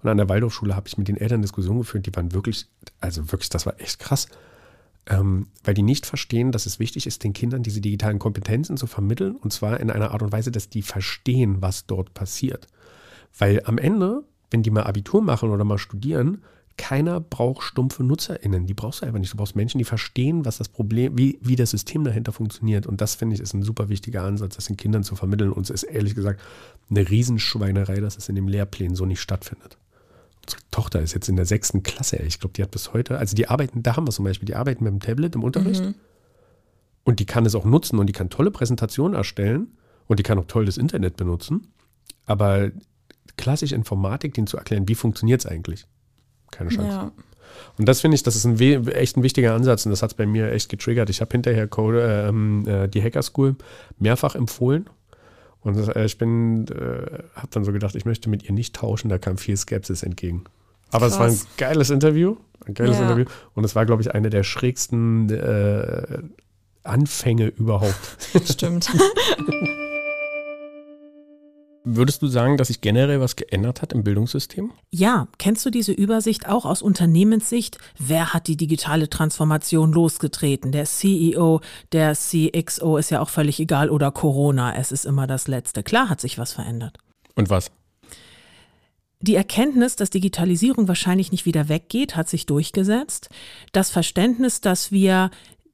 [0.03, 2.67] Und an der Waldorfschule habe ich mit den Eltern Diskussionen geführt, die waren wirklich,
[3.01, 4.29] also wirklich, das war echt krass
[5.65, 9.37] weil die nicht verstehen, dass es wichtig ist, den Kindern diese digitalen Kompetenzen zu vermitteln
[9.37, 12.67] und zwar in einer Art und Weise, dass die verstehen, was dort passiert.
[13.37, 16.43] Weil am Ende, wenn die mal Abitur machen oder mal studieren,
[16.77, 18.67] keiner braucht stumpfe NutzerInnen.
[18.67, 19.33] Die brauchst du einfach nicht.
[19.33, 22.87] Du brauchst Menschen, die verstehen, was das Problem, wie, wie das System dahinter funktioniert.
[22.87, 25.53] Und das finde ich ist ein super wichtiger Ansatz, das den Kindern zu vermitteln.
[25.53, 26.41] Und es ist ehrlich gesagt
[26.89, 29.77] eine Riesenschweinerei, dass es in dem Lehrplan so nicht stattfindet
[30.71, 32.17] Tochter ist jetzt in der sechsten Klasse.
[32.17, 34.55] Ich glaube, die hat bis heute, also die arbeiten, da haben wir zum Beispiel, die
[34.55, 35.83] arbeiten mit dem Tablet im Unterricht.
[35.83, 35.95] Mhm.
[37.05, 39.69] Und die kann es auch nutzen und die kann tolle Präsentationen erstellen
[40.07, 41.73] und die kann auch toll das Internet benutzen.
[42.27, 42.71] Aber
[43.37, 45.87] klassisch Informatik, denen zu erklären, wie funktioniert es eigentlich?
[46.51, 46.91] Keine Chance.
[46.91, 47.13] Ja.
[47.79, 48.59] Und das finde ich, das ist ein
[48.89, 51.09] echt ein wichtiger Ansatz und das hat es bei mir echt getriggert.
[51.09, 53.57] Ich habe hinterher Code, ähm, äh, die Hacker School
[53.99, 54.89] mehrfach empfohlen
[55.69, 59.09] und äh, ich bin, äh, habe dann so gedacht, ich möchte mit ihr nicht tauschen,
[59.09, 60.45] da kam viel Skepsis entgegen.
[60.91, 61.13] Aber Krass.
[61.13, 63.03] es war ein geiles Interview, ein geiles ja.
[63.03, 63.27] Interview.
[63.55, 66.23] Und es war, glaube ich, eine der schrägsten äh,
[66.83, 68.17] Anfänge überhaupt.
[68.45, 68.91] Stimmt.
[71.85, 74.73] Würdest du sagen, dass sich generell was geändert hat im Bildungssystem?
[74.91, 77.79] Ja, kennst du diese Übersicht auch aus Unternehmenssicht?
[77.99, 80.73] Wer hat die digitale Transformation losgetreten?
[80.73, 81.61] Der CEO,
[81.93, 85.83] der CXO ist ja auch völlig egal oder Corona, es ist immer das Letzte.
[85.83, 86.99] Klar hat sich was verändert.
[87.35, 87.71] Und was?
[89.21, 93.31] Die Erkenntnis, dass Digitalisierung wahrscheinlich nicht wieder weggeht, hat sich durchgesetzt.
[93.73, 95.31] Das Verständnis, dass wir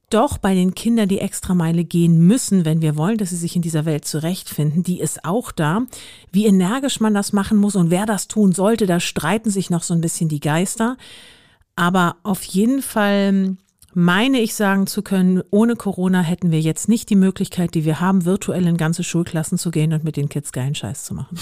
[0.09, 3.61] doch bei den Kindern die Extrameile gehen müssen, wenn wir wollen, dass sie sich in
[3.61, 5.83] dieser Welt zurechtfinden, die ist auch da.
[6.31, 9.83] Wie energisch man das machen muss und wer das tun sollte, da streiten sich noch
[9.83, 10.97] so ein bisschen die Geister.
[11.75, 13.57] Aber auf jeden Fall
[13.93, 17.99] meine ich sagen zu können, ohne Corona hätten wir jetzt nicht die Möglichkeit, die wir
[17.99, 21.37] haben, virtuell in ganze Schulklassen zu gehen und mit den Kids geilen Scheiß zu machen.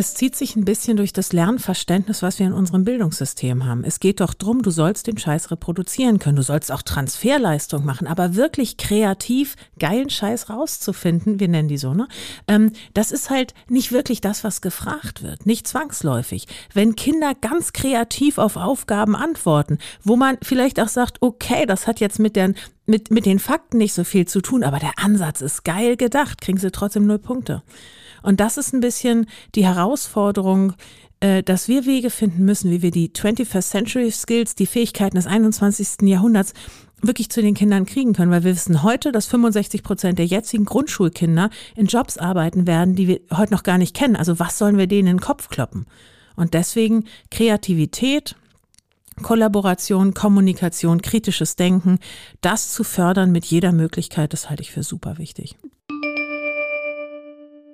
[0.00, 3.84] Es zieht sich ein bisschen durch das Lernverständnis, was wir in unserem Bildungssystem haben.
[3.84, 8.06] Es geht doch drum, du sollst den Scheiß reproduzieren können, du sollst auch Transferleistung machen,
[8.06, 12.08] aber wirklich kreativ geilen Scheiß rauszufinden, wir nennen die so, ne?
[12.48, 16.46] Ähm, das ist halt nicht wirklich das, was gefragt wird, nicht zwangsläufig.
[16.72, 22.00] Wenn Kinder ganz kreativ auf Aufgaben antworten, wo man vielleicht auch sagt, okay, das hat
[22.00, 22.54] jetzt mit den,
[22.86, 26.40] mit, mit den Fakten nicht so viel zu tun, aber der Ansatz ist geil gedacht,
[26.40, 27.62] kriegen sie trotzdem null Punkte.
[28.22, 30.74] Und das ist ein bisschen die Herausforderung,
[31.20, 35.26] äh, dass wir Wege finden müssen, wie wir die 21st Century Skills, die Fähigkeiten des
[35.26, 36.08] 21.
[36.08, 36.54] Jahrhunderts
[37.02, 40.64] wirklich zu den Kindern kriegen können, weil wir wissen heute, dass 65 Prozent der jetzigen
[40.64, 44.16] Grundschulkinder in Jobs arbeiten werden, die wir heute noch gar nicht kennen.
[44.16, 45.86] Also was sollen wir denen in den Kopf kloppen?
[46.36, 48.36] Und deswegen Kreativität,
[49.22, 51.98] Kollaboration, Kommunikation, kritisches Denken,
[52.40, 55.56] das zu fördern mit jeder Möglichkeit, das halte ich für super wichtig.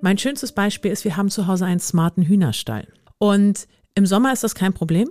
[0.01, 2.87] Mein schönstes Beispiel ist, wir haben zu Hause einen smarten Hühnerstall.
[3.17, 5.09] Und im Sommer ist das kein Problem.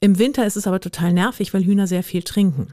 [0.00, 2.68] Im Winter ist es aber total nervig, weil Hühner sehr viel trinken.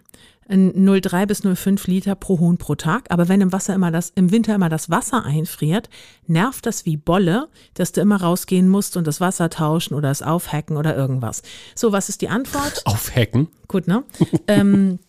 [0.49, 3.05] 0,3 bis 0,5 Liter pro Huhn pro Tag.
[3.09, 5.89] Aber wenn im Wasser immer das, im Winter immer das Wasser einfriert,
[6.27, 10.21] nervt das wie Bolle, dass du immer rausgehen musst und das Wasser tauschen oder es
[10.21, 11.41] aufhacken oder irgendwas.
[11.75, 12.81] So, was ist die Antwort?
[12.85, 13.47] Aufhacken?
[13.67, 14.03] Gut, ne?
[14.47, 14.99] ähm,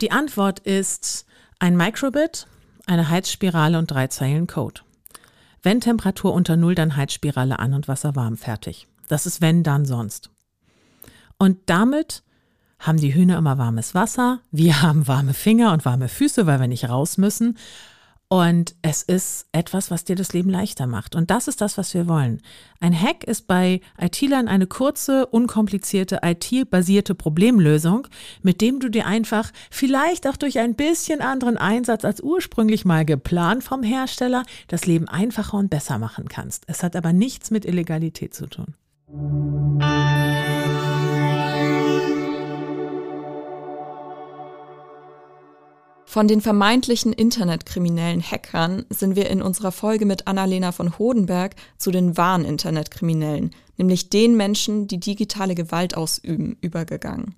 [0.00, 1.24] die Antwort ist
[1.58, 2.46] ein Microbit,
[2.84, 4.82] eine Heizspirale und drei Zeilen Code.
[5.66, 8.86] Wenn Temperatur unter Null, dann Heizspirale an und Wasser warm, fertig.
[9.08, 10.30] Das ist wenn, dann, sonst.
[11.38, 12.22] Und damit
[12.78, 16.68] haben die Hühner immer warmes Wasser, wir haben warme Finger und warme Füße, weil wir
[16.68, 17.58] nicht raus müssen.
[18.28, 21.14] Und es ist etwas, was dir das Leben leichter macht.
[21.14, 22.42] Und das ist das, was wir wollen.
[22.80, 28.08] Ein Hack ist bei IT-Lern eine kurze, unkomplizierte, IT-basierte Problemlösung,
[28.42, 33.04] mit dem du dir einfach vielleicht auch durch ein bisschen anderen Einsatz als ursprünglich mal
[33.04, 36.64] geplant vom Hersteller das Leben einfacher und besser machen kannst.
[36.66, 38.74] Es hat aber nichts mit Illegalität zu tun.
[46.16, 51.90] Von den vermeintlichen internetkriminellen Hackern sind wir in unserer Folge mit Annalena von Hodenberg zu
[51.90, 57.34] den wahren Internetkriminellen, nämlich den Menschen, die digitale Gewalt ausüben, übergegangen.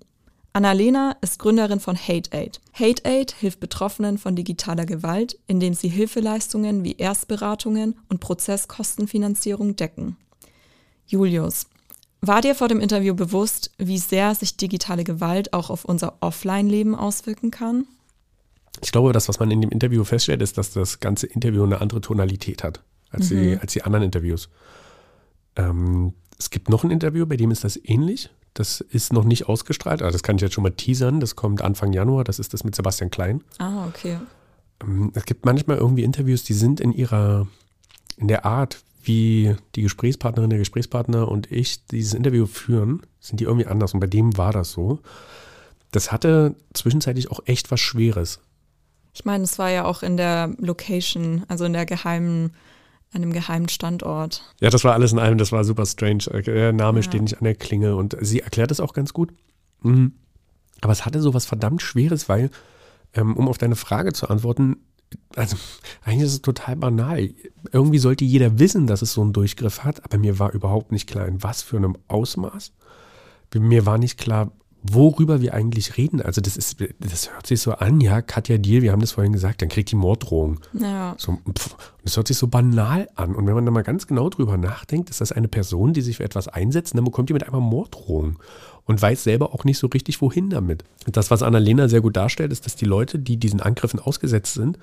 [0.53, 2.61] Annalena ist Gründerin von HateAid.
[2.71, 10.15] HateAid hilft Betroffenen von digitaler Gewalt, indem sie Hilfeleistungen wie Erstberatungen und Prozesskostenfinanzierung decken.
[11.05, 11.67] Julius,
[12.21, 16.95] war dir vor dem Interview bewusst, wie sehr sich digitale Gewalt auch auf unser Offline-Leben
[16.95, 17.85] auswirken kann?
[18.81, 21.81] Ich glaube, das, was man in dem Interview feststellt, ist, dass das ganze Interview eine
[21.81, 23.41] andere Tonalität hat als, mhm.
[23.41, 24.49] die, als die anderen Interviews.
[25.55, 28.29] Ähm, es gibt noch ein Interview, bei dem ist das ähnlich.
[28.53, 31.19] Das ist noch nicht ausgestrahlt, aber das kann ich jetzt schon mal teasern.
[31.19, 32.23] Das kommt Anfang Januar.
[32.23, 33.43] Das ist das mit Sebastian Klein.
[33.57, 34.17] Ah, okay.
[34.81, 37.47] Ähm, es gibt manchmal irgendwie Interviews, die sind in ihrer,
[38.17, 43.45] in der Art, wie die Gesprächspartnerin, der Gesprächspartner und ich dieses Interview führen, sind die
[43.45, 43.93] irgendwie anders.
[43.93, 44.99] Und bei dem war das so.
[45.91, 48.39] Das hatte zwischenzeitlich auch echt was Schweres.
[49.13, 52.51] Ich meine, es war ja auch in der Location, also in der geheimen,
[53.11, 54.43] einem geheimen Standort.
[54.61, 56.25] Ja, das war alles in allem, das war super strange.
[56.45, 57.03] Der Name ja.
[57.03, 59.33] steht nicht an der Klinge und sie erklärt es auch ganz gut.
[59.81, 60.13] Mhm.
[60.81, 62.51] Aber es hatte so was verdammt Schweres, weil,
[63.13, 64.77] ähm, um auf deine Frage zu antworten,
[65.35, 65.57] also
[66.03, 67.29] eigentlich ist es total banal.
[67.71, 71.09] Irgendwie sollte jeder wissen, dass es so einen Durchgriff hat, aber mir war überhaupt nicht
[71.09, 72.73] klar, in was für einem Ausmaß.
[73.55, 76.21] Mir war nicht klar, worüber wir eigentlich reden.
[76.21, 79.33] Also das ist, das hört sich so an, ja, Katja Deal, wir haben das vorhin
[79.33, 80.59] gesagt, dann kriegt die Morddrohung.
[80.73, 81.15] Ja.
[81.17, 83.35] So, pff, das hört sich so banal an.
[83.35, 86.17] Und wenn man da mal ganz genau drüber nachdenkt, ist das eine Person, die sich
[86.17, 88.39] für etwas einsetzt, dann bekommt die mit einmal Morddrohung
[88.85, 90.83] und weiß selber auch nicht so richtig, wohin damit.
[91.05, 94.53] Und das, was Annalena sehr gut darstellt, ist, dass die Leute, die diesen Angriffen ausgesetzt
[94.53, 94.79] sind,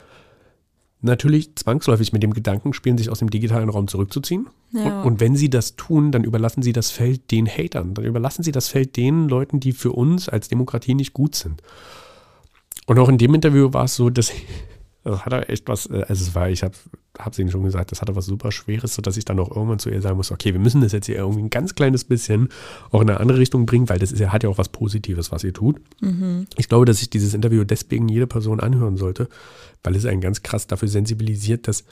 [1.03, 4.49] natürlich zwangsläufig mit dem Gedanken spielen, sich aus dem digitalen Raum zurückzuziehen.
[4.73, 5.01] Ja.
[5.03, 7.95] Und, und, wenn sie das tun, dann überlassen sie das Feld den Hatern.
[7.95, 11.63] Dann überlassen sie das Feld den Leuten, die für uns als Demokratie nicht gut sind.
[12.87, 14.33] Und auch in dem Interview war es so, dass
[15.11, 16.75] das hat er echt was, äh, also es war, ich habe
[17.31, 19.90] es Ihnen schon gesagt, das hatte was super Schweres, sodass ich dann auch irgendwann zu
[19.90, 22.49] ihr sagen muss, okay, wir müssen das jetzt hier irgendwie ein ganz kleines bisschen
[22.90, 25.45] auch in eine andere Richtung bringen, weil das ist, hat ja auch was Positives, was
[25.45, 25.81] ihr tut.
[26.01, 26.47] Mhm.
[26.57, 29.29] Ich glaube, dass sich dieses Interview deswegen jede Person anhören sollte,
[29.83, 31.85] weil es einen ganz krass dafür sensibilisiert, dass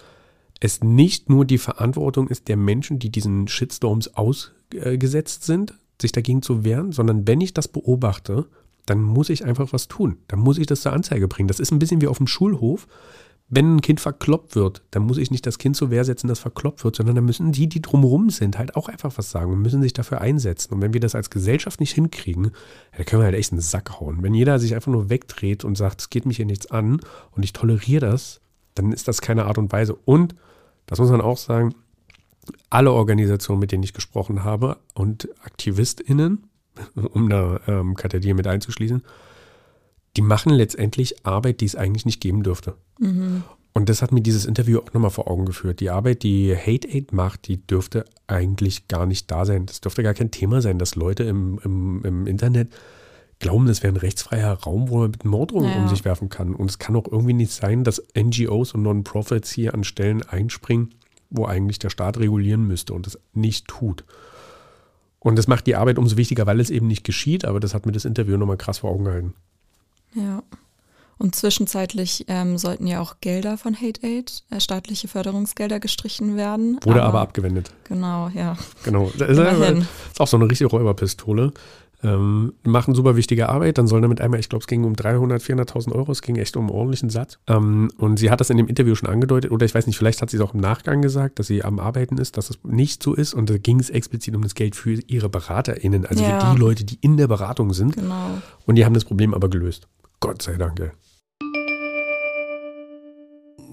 [0.61, 6.43] es nicht nur die Verantwortung ist der Menschen, die diesen Shitstorms ausgesetzt sind, sich dagegen
[6.43, 8.47] zu wehren, sondern wenn ich das beobachte
[8.87, 10.19] dann muss ich einfach was tun.
[10.29, 11.49] Dann muss ich das zur Anzeige bringen.
[11.49, 12.87] Das ist ein bisschen wie auf dem Schulhof.
[13.49, 16.39] Wenn ein Kind verkloppt wird, dann muss ich nicht das Kind zur Wehr setzen, das
[16.39, 19.61] verkloppt wird, sondern dann müssen die, die drumherum sind, halt auch einfach was sagen und
[19.61, 20.73] müssen sich dafür einsetzen.
[20.73, 22.53] Und wenn wir das als Gesellschaft nicht hinkriegen,
[22.97, 24.23] dann können wir halt echt einen Sack hauen.
[24.23, 27.01] Wenn jeder sich einfach nur wegdreht und sagt, es geht mich hier nichts an
[27.33, 28.41] und ich toleriere das,
[28.75, 29.95] dann ist das keine Art und Weise.
[29.95, 30.35] Und,
[30.87, 31.75] das muss man auch sagen,
[32.71, 36.47] alle Organisationen, mit denen ich gesprochen habe und AktivistInnen,
[36.95, 39.03] um da ähm, Katharina mit einzuschließen,
[40.17, 42.75] die machen letztendlich Arbeit, die es eigentlich nicht geben dürfte.
[42.99, 43.43] Mhm.
[43.73, 45.81] Und das hat mir dieses Interview auch nochmal vor Augen geführt.
[45.81, 49.67] Die Arbeit, die Hate Aid macht, die dürfte eigentlich gar nicht da sein.
[49.67, 52.69] Das dürfte gar kein Thema sein, dass Leute im, im, im Internet
[53.41, 55.83] glauben, das wäre ein rechtsfreier Raum, wo man mit Morddrohungen ja.
[55.83, 56.55] um sich werfen kann.
[56.55, 60.95] Und es kann auch irgendwie nicht sein, dass NGOs und Non-Profits hier an Stellen einspringen,
[61.31, 64.05] wo eigentlich der Staat regulieren müsste und das nicht tut.
[65.25, 67.87] Und das macht die Arbeit umso wichtiger, weil es eben nicht geschieht, aber das hat
[67.87, 69.35] mir das Interview nochmal krass vor Augen gehalten.
[70.15, 70.43] Ja.
[71.17, 76.79] Und zwischenzeitlich ähm, sollten ja auch Gelder von Hate Aid, äh, staatliche Förderungsgelder gestrichen werden.
[76.83, 77.73] Wurde aber, aber abgewendet.
[77.85, 78.59] Genau, ja.
[78.85, 79.11] Genau.
[79.19, 81.53] Das ist, ist auch so eine richtige Räuberpistole
[82.05, 85.43] ähm, machen super wichtige Arbeit, dann sollen damit einmal, ich glaube, es ging um 300,
[85.43, 87.39] 400.000 Euro, es ging echt um einen ordentlichen Satz.
[87.47, 90.21] Ähm, und sie hat das in dem Interview schon angedeutet, oder ich weiß nicht, vielleicht
[90.21, 93.03] hat sie es auch im Nachgang gesagt, dass sie am Arbeiten ist, dass es nicht
[93.03, 93.33] so ist.
[93.33, 96.41] Und da ging es explizit um das Geld für ihre BeraterInnen, also ja.
[96.41, 97.97] für die Leute, die in der Beratung sind.
[97.97, 98.27] Genau.
[98.67, 99.89] Und die haben das Problem aber gelöst.
[100.21, 100.93] Gott sei Dank.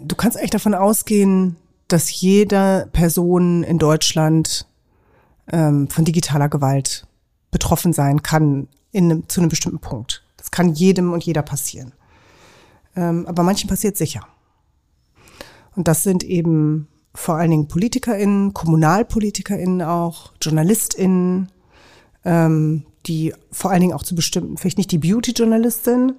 [0.04, 4.66] Du kannst echt davon ausgehen, dass jede Person in Deutschland
[5.52, 7.06] ähm, von digitaler Gewalt
[7.52, 10.24] betroffen sein kann in einem, zu einem bestimmten Punkt.
[10.38, 11.94] Das kann jedem und jeder passieren.
[12.96, 14.26] Ähm, aber manchen passiert sicher.
[15.76, 21.52] Und das sind eben vor allen Dingen PolitikerInnen, KommunalpolitikerInnen auch, JournalistInnen,
[22.24, 26.14] ähm, die vor allen Dingen auch zu bestimmten, vielleicht nicht die Beauty-Journalistin,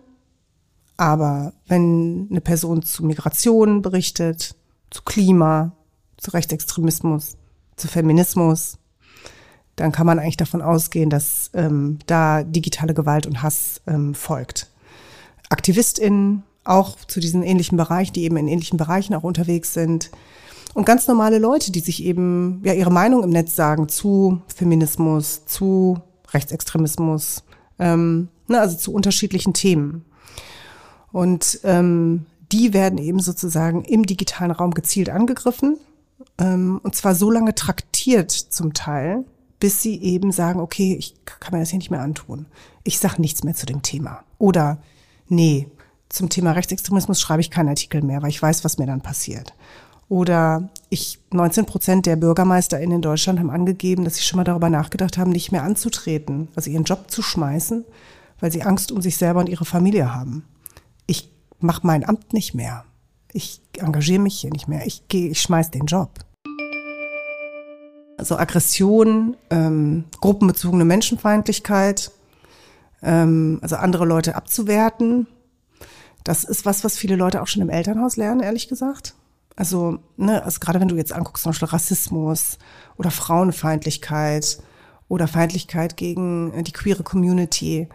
[0.96, 4.54] aber wenn eine Person zu Migration berichtet,
[4.90, 5.72] zu Klima,
[6.16, 7.36] zu Rechtsextremismus,
[7.76, 8.78] zu Feminismus,
[9.76, 14.68] dann kann man eigentlich davon ausgehen, dass ähm, da digitale Gewalt und Hass ähm, folgt.
[15.48, 20.10] AktivistInnen auch zu diesen ähnlichen Bereichen, die eben in ähnlichen Bereichen auch unterwegs sind.
[20.74, 25.44] Und ganz normale Leute, die sich eben ja ihre Meinung im Netz sagen zu Feminismus,
[25.46, 27.42] zu Rechtsextremismus,
[27.78, 30.04] ähm, ne, also zu unterschiedlichen Themen.
[31.10, 35.78] Und ähm, die werden eben sozusagen im digitalen Raum gezielt angegriffen.
[36.38, 39.24] Ähm, und zwar so lange traktiert zum Teil,
[39.62, 42.46] bis sie eben sagen, okay, ich kann mir das hier nicht mehr antun.
[42.82, 44.24] Ich sage nichts mehr zu dem Thema.
[44.38, 44.78] Oder
[45.28, 45.68] nee,
[46.08, 49.54] zum Thema Rechtsextremismus schreibe ich keinen Artikel mehr, weil ich weiß, was mir dann passiert.
[50.08, 54.68] Oder ich, 19 Prozent der BürgermeisterInnen in Deutschland haben angegeben, dass sie schon mal darüber
[54.68, 57.84] nachgedacht haben, nicht mehr anzutreten, also ihren Job zu schmeißen,
[58.40, 60.44] weil sie Angst um sich selber und ihre Familie haben
[61.06, 62.84] ich mache mein Amt nicht mehr.
[63.32, 64.86] Ich engagiere mich hier nicht mehr.
[64.86, 66.10] Ich gehe, ich schmeiß den Job.
[68.22, 72.12] Also Aggression, ähm, gruppenbezogene Menschenfeindlichkeit,
[73.02, 75.26] ähm, also andere Leute abzuwerten.
[76.22, 79.16] Das ist was, was viele Leute auch schon im Elternhaus lernen, ehrlich gesagt.
[79.56, 82.58] Also, ne, also gerade wenn du jetzt anguckst, zum Beispiel Rassismus
[82.96, 84.62] oder Frauenfeindlichkeit
[85.08, 87.88] oder Feindlichkeit gegen äh, die queere Community,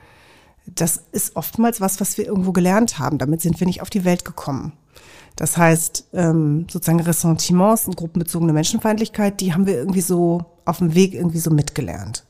[0.66, 3.18] das ist oftmals was, was wir irgendwo gelernt haben.
[3.18, 4.74] Damit sind wir nicht auf die Welt gekommen.
[5.38, 10.94] Das heißt, ähm, sozusagen Ressentiments und gruppenbezogene Menschenfeindlichkeit, die haben wir irgendwie so auf dem
[10.96, 12.26] Weg irgendwie so mitgelernt.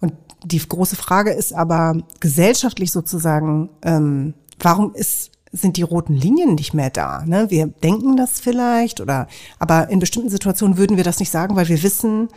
[0.00, 0.12] Und
[0.44, 6.74] die große Frage ist aber gesellschaftlich sozusagen, ähm, warum ist sind die roten Linien nicht
[6.74, 7.24] mehr da.
[7.24, 7.46] Ne?
[7.48, 9.26] Wir denken das vielleicht oder
[9.58, 12.28] aber in bestimmten Situationen würden wir das nicht sagen, weil wir wissen,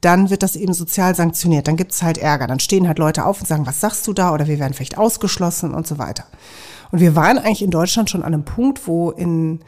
[0.00, 1.66] dann wird das eben sozial sanktioniert.
[1.66, 2.46] Dann gibt es halt Ärger.
[2.46, 4.32] Dann stehen halt Leute auf und sagen, was sagst du da?
[4.32, 6.24] Oder wir werden vielleicht ausgeschlossen und so weiter.
[6.90, 9.60] Und wir waren eigentlich in Deutschland schon an einem Punkt, wo in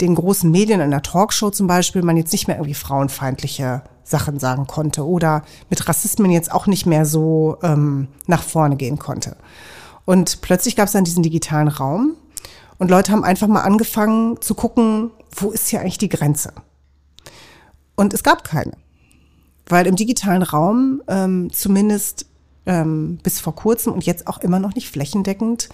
[0.00, 4.38] den großen Medien, in der Talkshow zum Beispiel, man jetzt nicht mehr irgendwie frauenfeindliche Sachen
[4.38, 9.36] sagen konnte oder mit Rassismen jetzt auch nicht mehr so ähm, nach vorne gehen konnte.
[10.04, 12.16] Und plötzlich gab es dann diesen digitalen Raum
[12.78, 16.52] und Leute haben einfach mal angefangen zu gucken, wo ist hier eigentlich die Grenze?
[17.94, 18.72] Und es gab keine.
[19.66, 22.26] Weil im digitalen Raum ähm, zumindest
[22.66, 25.68] ähm, bis vor kurzem und jetzt auch immer noch nicht flächendeckend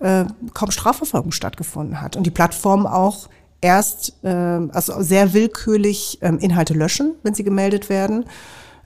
[0.00, 2.16] äh, kaum Strafverfolgung stattgefunden hat.
[2.16, 3.28] Und die Plattformen auch
[3.60, 8.24] erst, äh, also sehr willkürlich ähm, Inhalte löschen, wenn sie gemeldet werden.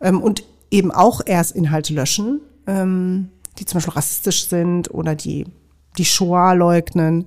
[0.00, 5.46] Ähm, und eben auch erst Inhalte löschen, ähm, die zum Beispiel rassistisch sind oder die
[5.98, 7.26] die Shoah leugnen,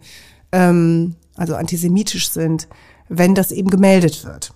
[0.52, 2.68] ähm, also antisemitisch sind,
[3.10, 4.54] wenn das eben gemeldet wird.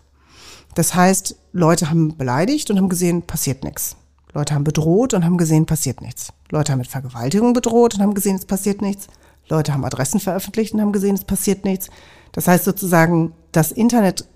[0.74, 3.96] Das heißt, Leute haben beleidigt und haben gesehen, passiert nichts.
[4.36, 6.34] Leute haben bedroht und haben gesehen, passiert nichts.
[6.52, 9.08] Leute haben mit Vergewaltigung bedroht und haben gesehen, es passiert nichts.
[9.48, 11.88] Leute haben Adressen veröffentlicht und haben gesehen, es passiert nichts.
[12.34, 14.28] Das heißt sozusagen, das Internet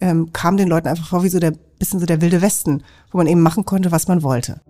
[0.00, 3.18] ähm, kam den Leuten einfach vor wie so der bisschen so der wilde Westen, wo
[3.18, 4.62] man eben machen konnte, was man wollte.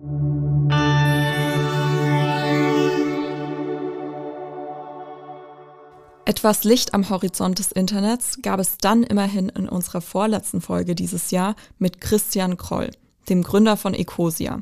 [6.25, 11.31] Etwas Licht am Horizont des Internets gab es dann immerhin in unserer vorletzten Folge dieses
[11.31, 12.89] Jahr mit Christian Kroll,
[13.29, 14.61] dem Gründer von Ecosia.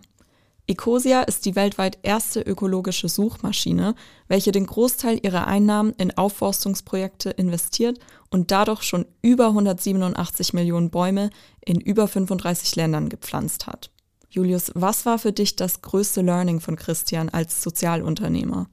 [0.65, 3.95] Ecosia ist die weltweit erste ökologische Suchmaschine,
[4.29, 7.99] welche den Großteil ihrer Einnahmen in Aufforstungsprojekte investiert
[8.29, 11.31] und dadurch schon über 187 Millionen Bäume
[11.65, 13.91] in über 35 Ländern gepflanzt hat.
[14.29, 18.67] Julius, was war für dich das größte Learning von Christian als Sozialunternehmer?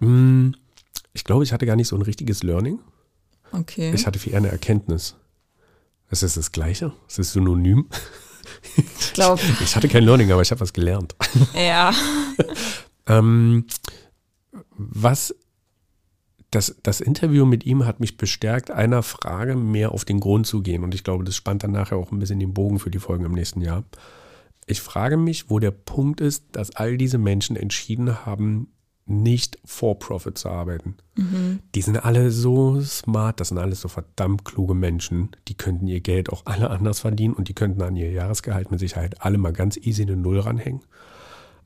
[0.00, 0.54] Hm,
[1.14, 2.78] ich glaube, ich hatte gar nicht so ein richtiges Learning.
[3.52, 3.92] Okay.
[3.94, 5.16] Ich hatte viel eher eine Erkenntnis.
[6.08, 6.92] Es ist das Gleiche.
[7.08, 7.88] Es ist synonym.
[8.76, 9.40] Ich glaube.
[9.60, 11.14] Ich hatte kein Learning, aber ich habe was gelernt.
[11.54, 11.92] Ja.
[13.06, 13.66] ähm,
[14.76, 15.34] was
[16.50, 20.62] das, das Interview mit ihm hat mich bestärkt, einer Frage mehr auf den Grund zu
[20.62, 20.84] gehen.
[20.84, 23.24] Und ich glaube, das spannt dann nachher auch ein bisschen den Bogen für die Folgen
[23.24, 23.84] im nächsten Jahr.
[24.66, 28.71] Ich frage mich, wo der Punkt ist, dass all diese Menschen entschieden haben,
[29.06, 30.96] nicht for Profit zu arbeiten.
[31.16, 31.60] Mhm.
[31.74, 35.30] Die sind alle so smart, das sind alles so verdammt kluge Menschen.
[35.48, 38.80] Die könnten ihr Geld auch alle anders verdienen und die könnten an ihr Jahresgehalt mit
[38.80, 40.82] Sicherheit alle mal ganz easy eine Null ranhängen.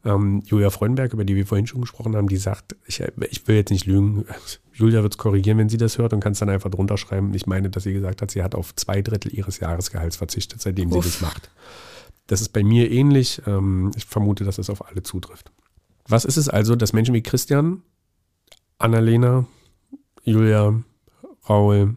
[0.04, 3.56] Ähm, Julia Freudenberg, über die wir vorhin schon gesprochen haben, die sagt, ich, ich will
[3.56, 4.24] jetzt nicht lügen,
[4.72, 7.34] Julia wird es korrigieren, wenn sie das hört und kann es dann einfach drunter schreiben.
[7.34, 10.92] Ich meine, dass sie gesagt hat, sie hat auf zwei Drittel ihres Jahresgehalts verzichtet, seitdem
[10.92, 11.04] Uff.
[11.04, 11.50] sie das macht.
[12.28, 13.42] Das ist bei mir ähnlich.
[13.46, 15.50] Ähm, ich vermute, dass es auf alle zutrifft.
[16.09, 17.82] Was ist es also, dass Menschen wie Christian,
[18.78, 19.46] Annalena,
[20.22, 20.82] Julia,
[21.48, 21.96] Raul,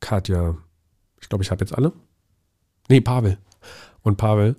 [0.00, 0.56] Katja,
[1.20, 1.92] ich glaube, ich habe jetzt alle.
[2.88, 3.38] Nee, Pavel.
[4.02, 4.56] Und Pavel,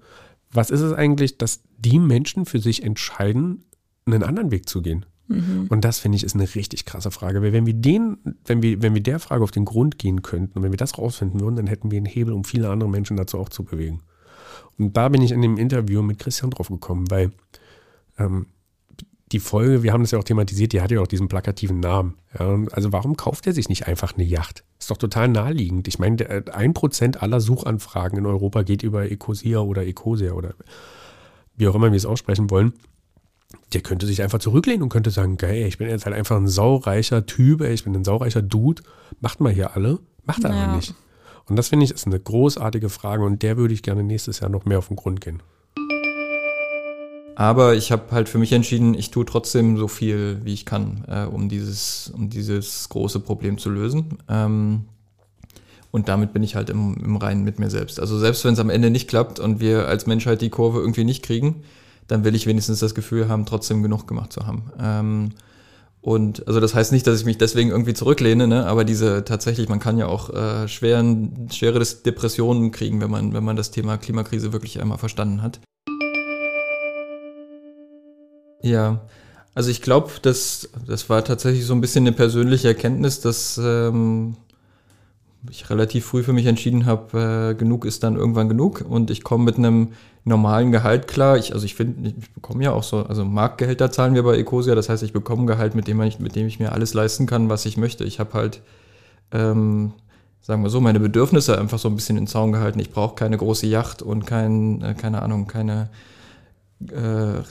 [0.52, 3.66] was ist es eigentlich, dass die Menschen für sich entscheiden,
[4.06, 5.06] einen anderen Weg zu gehen?
[5.28, 5.68] Mhm.
[5.70, 7.42] Und das finde ich ist eine richtig krasse Frage.
[7.42, 10.58] Weil wenn wir den, wenn wir, wenn wir der Frage auf den Grund gehen könnten
[10.58, 13.18] und wenn wir das rausfinden würden, dann hätten wir einen Hebel, um viele andere Menschen
[13.18, 14.02] dazu auch zu bewegen.
[14.78, 17.32] Und da bin ich in dem Interview mit Christian drauf gekommen, weil
[18.18, 18.48] ähm,
[19.32, 22.16] die Folge, wir haben das ja auch thematisiert, die hat ja auch diesen plakativen Namen.
[22.38, 24.64] Ja, also warum kauft er sich nicht einfach eine Yacht?
[24.80, 25.88] Ist doch total naheliegend.
[25.88, 30.54] Ich meine, ein Prozent aller Suchanfragen in Europa geht über Ecosia oder Ecosia oder
[31.56, 32.74] wie auch immer wir es aussprechen wollen.
[33.74, 36.48] Der könnte sich einfach zurücklehnen und könnte sagen, geil, ich bin jetzt halt einfach ein
[36.48, 38.82] saureicher Typ, ich bin ein saureicher Dude,
[39.20, 40.64] macht mal hier alle, macht er naja.
[40.66, 40.96] aber nicht.
[41.46, 44.50] Und das finde ich ist eine großartige Frage und der würde ich gerne nächstes Jahr
[44.50, 45.42] noch mehr auf den Grund gehen.
[47.36, 51.06] Aber ich habe halt für mich entschieden, ich tue trotzdem so viel, wie ich kann,
[51.08, 54.18] äh, um, dieses, um dieses große Problem zu lösen.
[54.30, 54.86] Ähm,
[55.92, 58.00] und damit bin ich halt im, im Reinen mit mir selbst.
[58.00, 61.04] Also selbst wenn es am Ende nicht klappt und wir als Menschheit die Kurve irgendwie
[61.04, 61.64] nicht kriegen,
[62.08, 64.72] dann will ich wenigstens das Gefühl haben, trotzdem genug gemacht zu haben.
[64.80, 65.30] Ähm,
[66.02, 68.66] und also das heißt nicht, dass ich mich deswegen irgendwie zurücklehne, ne?
[68.66, 73.44] aber diese tatsächlich, man kann ja auch äh, schweren, schwere Depressionen kriegen, wenn man, wenn
[73.44, 75.60] man das Thema Klimakrise wirklich einmal verstanden hat.
[78.62, 79.01] Ja,
[79.53, 84.36] also ich glaube, das, das war tatsächlich so ein bisschen eine persönliche Erkenntnis, dass ähm,
[85.49, 89.24] ich relativ früh für mich entschieden habe, äh, genug ist dann irgendwann genug und ich
[89.24, 89.89] komme mit einem
[90.24, 91.38] normalen Gehalt klar.
[91.38, 94.76] Ich, also ich finde, ich bekomme ja auch so, also Marktgehälter zahlen wir bei Ecosia,
[94.76, 97.49] das heißt, ich bekomme Gehalt, mit dem, ich, mit dem ich mir alles leisten kann,
[97.49, 98.03] was ich möchte.
[98.03, 98.62] Ich habe halt,
[99.32, 99.93] ähm,
[100.41, 102.80] sagen wir so, meine Bedürfnisse einfach so ein bisschen in Zaun gehalten.
[102.80, 105.89] Ich brauche keine große Yacht und kein, äh, keine Ahnung, keine
[106.90, 107.00] äh,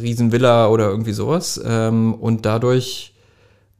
[0.01, 1.61] Riesenvilla oder irgendwie sowas.
[1.64, 3.14] Ähm, und dadurch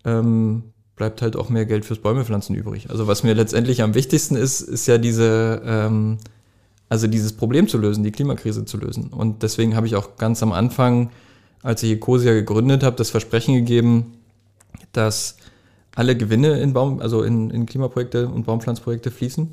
[0.05, 0.65] ähm,
[0.97, 2.91] bleibt halt auch mehr Geld fürs Bäumepflanzen übrig.
[2.91, 6.19] Also was mir letztendlich am wichtigsten ist, ist ja diese, ähm,
[6.89, 9.09] also dieses Problem zu lösen, die Klimakrise zu lösen.
[9.09, 11.11] Und deswegen habe ich auch ganz am Anfang,
[11.63, 14.15] als ich Ecosia gegründet habe, das Versprechen gegeben,
[14.93, 15.37] dass
[15.95, 19.53] alle Gewinne in Baum, also in, in Klimaprojekte und Baumpflanzprojekte fließen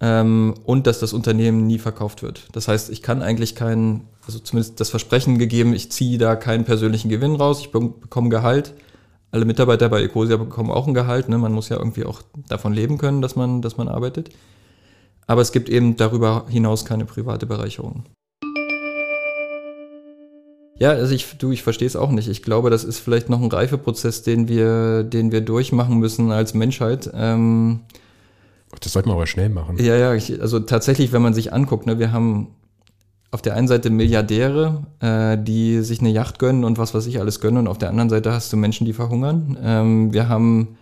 [0.00, 2.48] ähm, und dass das Unternehmen nie verkauft wird.
[2.52, 6.64] Das heißt, ich kann eigentlich keinen, also zumindest das Versprechen gegeben, ich ziehe da keinen
[6.64, 8.74] persönlichen Gewinn raus, ich bekomme Gehalt.
[9.30, 11.28] Alle Mitarbeiter bei Ecosia bekommen auch ein Gehalt.
[11.28, 11.36] Ne?
[11.36, 14.30] Man muss ja irgendwie auch davon leben können, dass man, dass man arbeitet.
[15.26, 18.04] Aber es gibt eben darüber hinaus keine private Bereicherung.
[20.78, 22.28] Ja, also ich, du, ich verstehe es auch nicht.
[22.28, 26.54] Ich glaube, das ist vielleicht noch ein Reifeprozess, den wir, den wir durchmachen müssen als
[26.54, 27.10] Menschheit.
[27.14, 27.80] Ähm,
[28.80, 29.78] das sollten wir aber schnell machen.
[29.78, 32.48] Ja, ja, ich, also tatsächlich, wenn man sich anguckt, ne, wir haben
[33.30, 37.20] auf der einen Seite Milliardäre, äh, die sich eine Yacht gönnen und was weiß ich
[37.20, 39.58] alles gönnen, und auf der anderen Seite hast du Menschen, die verhungern.
[39.62, 40.76] Ähm, wir haben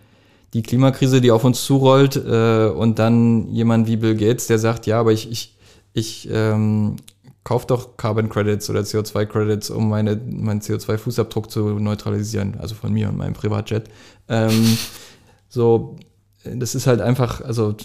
[0.53, 4.85] die Klimakrise, die auf uns zurollt, äh, und dann jemand wie Bill Gates, der sagt,
[4.85, 5.57] ja, aber ich, ich,
[5.93, 6.97] ich ähm,
[7.43, 12.93] kauf doch Carbon Credits oder CO2 Credits, um meine, meinen CO2-Fußabdruck zu neutralisieren, also von
[12.93, 13.89] mir und meinem Privatjet.
[14.29, 14.77] Ähm,
[15.49, 15.97] so,
[16.55, 17.75] das ist halt einfach, also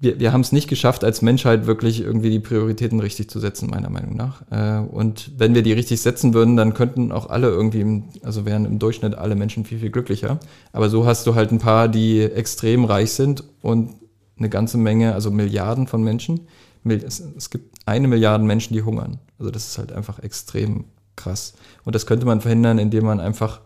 [0.00, 3.68] wir, wir haben es nicht geschafft, als Menschheit wirklich irgendwie die Prioritäten richtig zu setzen,
[3.68, 4.42] meiner Meinung nach.
[4.50, 8.46] Äh, und wenn wir die richtig setzen würden, dann könnten auch alle irgendwie, im, also
[8.46, 10.40] wären im Durchschnitt alle Menschen viel, viel glücklicher.
[10.72, 13.94] Aber so hast du halt ein paar, die extrem reich sind und
[14.38, 16.48] eine ganze Menge, also Milliarden von Menschen.
[16.84, 19.18] Es, es gibt eine Milliarde Menschen, die hungern.
[19.38, 21.52] Also das ist halt einfach extrem krass.
[21.84, 23.60] Und das könnte man verhindern, indem man einfach,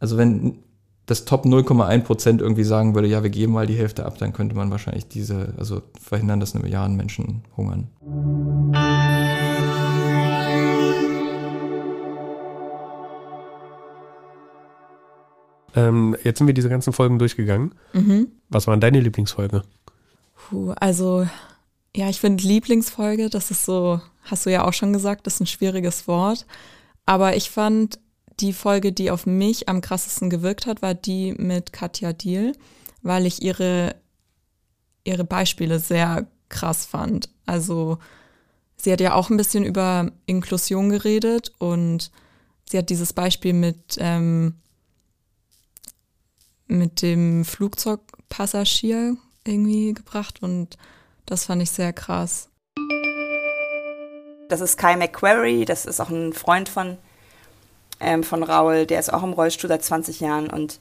[0.00, 0.58] also wenn
[1.06, 4.32] das Top 0,1 Prozent irgendwie sagen würde, ja, wir geben mal die Hälfte ab, dann
[4.32, 7.88] könnte man wahrscheinlich diese, also verhindern, dass eine Milliarde Menschen hungern.
[15.76, 17.74] Ähm, jetzt sind wir diese ganzen Folgen durchgegangen.
[17.92, 18.28] Mhm.
[18.48, 19.62] Was waren deine Lieblingsfolge?
[20.36, 21.26] Puh, also,
[21.94, 25.40] ja, ich finde Lieblingsfolge, das ist so, hast du ja auch schon gesagt, das ist
[25.40, 26.46] ein schwieriges Wort.
[27.06, 27.98] Aber ich fand
[28.40, 32.56] die Folge, die auf mich am krassesten gewirkt hat, war die mit Katja Diel,
[33.02, 33.96] weil ich ihre,
[35.04, 37.28] ihre Beispiele sehr krass fand.
[37.46, 37.98] Also
[38.76, 42.10] sie hat ja auch ein bisschen über Inklusion geredet und
[42.68, 44.54] sie hat dieses Beispiel mit, ähm,
[46.66, 49.16] mit dem Flugzeugpassagier
[49.46, 50.78] irgendwie gebracht und
[51.26, 52.48] das fand ich sehr krass.
[54.48, 56.98] Das ist Kai McQuarrie, das ist auch ein Freund von
[58.04, 60.80] ähm, von Raul, der ist auch im Rollstuhl seit 20 Jahren und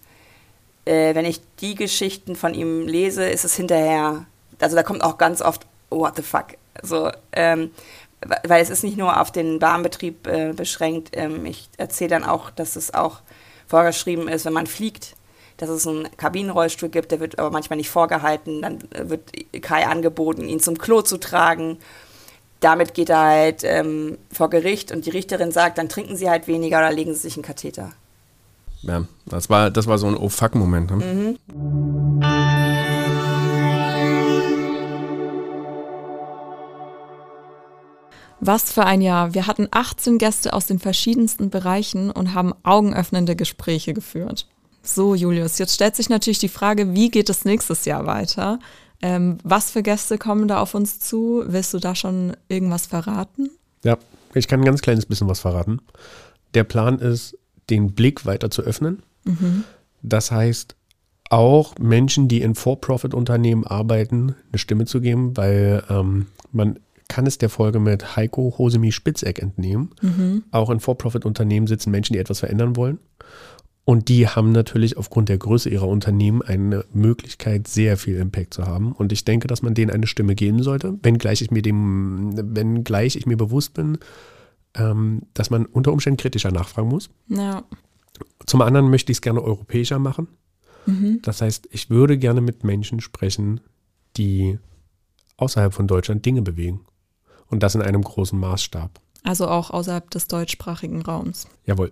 [0.86, 4.26] äh, wenn ich die Geschichten von ihm lese, ist es hinterher,
[4.60, 6.48] also da kommt auch ganz oft, what the fuck,
[6.82, 7.72] so, ähm,
[8.44, 12.50] weil es ist nicht nur auf den Bahnbetrieb äh, beschränkt, ähm, ich erzähle dann auch,
[12.50, 13.22] dass es auch
[13.68, 15.16] vorgeschrieben ist, wenn man fliegt,
[15.58, 18.62] dass es einen Kabinenrollstuhl gibt, der wird aber manchmal nicht vorgehalten.
[18.62, 21.78] Dann wird Kai angeboten, ihn zum Klo zu tragen.
[22.64, 26.48] Damit geht er halt ähm, vor Gericht und die Richterin sagt, dann trinken sie halt
[26.48, 27.92] weniger oder legen sie sich einen Katheter.
[28.84, 30.92] Ja, das war, das war so ein Oh-Fuck-Moment.
[30.92, 31.38] Ne?
[31.44, 32.20] Mhm.
[38.40, 39.34] Was für ein Jahr.
[39.34, 44.48] Wir hatten 18 Gäste aus den verschiedensten Bereichen und haben augenöffnende Gespräche geführt.
[44.82, 48.60] So, Julius, jetzt stellt sich natürlich die Frage, wie geht es nächstes Jahr weiter?
[49.04, 51.44] Ähm, was für Gäste kommen da auf uns zu?
[51.46, 53.50] Willst du da schon irgendwas verraten?
[53.84, 53.98] Ja,
[54.34, 55.82] ich kann ein ganz kleines bisschen was verraten.
[56.54, 57.38] Der Plan ist,
[57.70, 59.04] den Blick weiter zu öffnen.
[59.26, 59.66] Mhm.
[60.02, 60.76] Das heißt,
[61.30, 66.80] auch Menschen, die in For-Profit-Unternehmen arbeiten, eine Stimme zu geben, weil ähm, man
[67.10, 69.92] kann es der Folge mit Heiko Hosemi Spitzeck entnehmen.
[70.02, 70.44] Mhm.
[70.52, 73.00] Auch in For-Profit-Unternehmen sitzen Menschen, die etwas verändern wollen.
[73.86, 78.66] Und die haben natürlich aufgrund der Größe ihrer Unternehmen eine Möglichkeit, sehr viel Impact zu
[78.66, 78.94] haben.
[78.94, 83.18] Und ich denke, dass man denen eine Stimme geben sollte, wenngleich ich mir dem, wenngleich
[83.18, 83.98] ich mir bewusst bin,
[84.76, 87.10] ähm, dass man unter Umständen kritischer nachfragen muss.
[87.28, 87.64] Ja.
[88.46, 90.28] Zum anderen möchte ich es gerne europäischer machen.
[90.86, 91.20] Mhm.
[91.22, 93.60] Das heißt, ich würde gerne mit Menschen sprechen,
[94.16, 94.60] die
[95.36, 96.86] außerhalb von Deutschland Dinge bewegen.
[97.50, 99.00] Und das in einem großen Maßstab.
[99.24, 101.48] Also auch außerhalb des deutschsprachigen Raums.
[101.66, 101.92] Jawohl.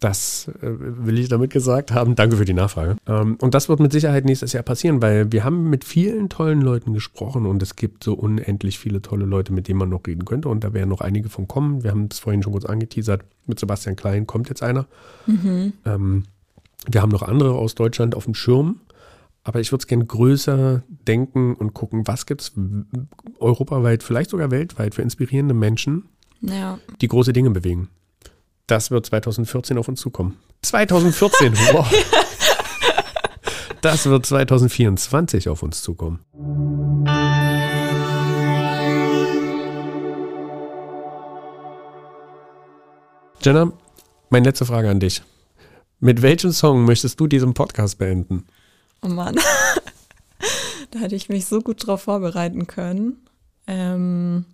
[0.00, 2.14] Das äh, will ich damit gesagt haben.
[2.14, 2.96] Danke für die Nachfrage.
[3.06, 6.60] Ähm, und das wird mit Sicherheit nächstes Jahr passieren, weil wir haben mit vielen tollen
[6.60, 10.24] Leuten gesprochen und es gibt so unendlich viele tolle Leute, mit denen man noch reden
[10.24, 10.48] könnte.
[10.48, 11.82] Und da werden noch einige von kommen.
[11.82, 13.22] Wir haben es vorhin schon kurz angeteasert.
[13.46, 14.86] Mit Sebastian Klein kommt jetzt einer.
[15.26, 15.72] Mhm.
[15.84, 16.24] Ähm,
[16.88, 18.80] wir haben noch andere aus Deutschland auf dem Schirm.
[19.42, 22.52] Aber ich würde es gerne größer denken und gucken, was gibt es
[23.38, 26.04] europaweit, vielleicht sogar weltweit für inspirierende Menschen,
[26.42, 26.78] ja.
[27.00, 27.88] die große Dinge bewegen.
[28.68, 30.36] Das wird 2014 auf uns zukommen.
[30.60, 31.90] 2014, wow.
[33.80, 36.20] Das wird 2024 auf uns zukommen.
[43.42, 43.72] Jenna,
[44.28, 45.22] meine letzte Frage an dich.
[46.00, 48.46] Mit welchem Song möchtest du diesen Podcast beenden?
[49.00, 49.36] Oh Mann.
[50.90, 53.26] da hätte ich mich so gut drauf vorbereiten können.
[53.66, 54.44] Ähm,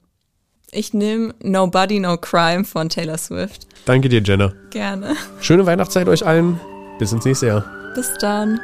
[0.75, 3.67] ich nehme Nobody No Crime von Taylor Swift.
[3.85, 4.53] Danke dir, Jenna.
[4.71, 5.17] Gerne.
[5.41, 6.61] Schöne Weihnachtszeit euch allen.
[6.99, 7.65] Bis ins nächste Jahr.
[7.95, 8.61] Bis dann.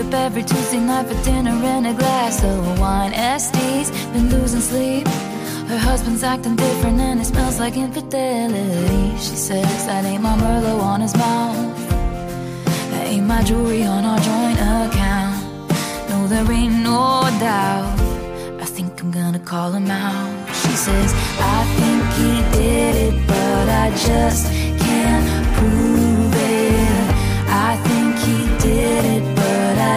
[0.00, 3.12] Up every Tuesday night for dinner and a glass of wine.
[3.12, 5.08] SD's been losing sleep.
[5.66, 9.16] Her husband's acting different and it smells like infidelity.
[9.18, 11.88] She says that ain't my Merlot on his mouth.
[12.90, 15.70] That ain't my jewelry on our joint account.
[16.10, 17.98] No, there ain't no doubt.
[18.60, 20.48] I think I'm gonna call him out.
[20.62, 24.46] She says, I think he did it, but I just
[24.84, 25.26] can't
[25.56, 27.08] prove it.
[27.48, 28.38] I think he
[28.68, 29.37] did it,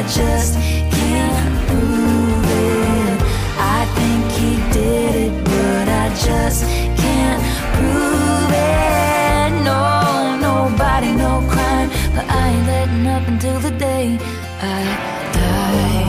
[0.01, 3.21] I just can't prove it.
[3.59, 6.65] I think he did it, but I just
[6.97, 7.41] can't
[7.75, 9.63] prove it.
[9.63, 14.17] No, nobody, no crime, but I ain't letting up until the day
[14.59, 14.83] I
[15.33, 16.07] die.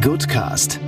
[0.00, 0.79] Goodcast,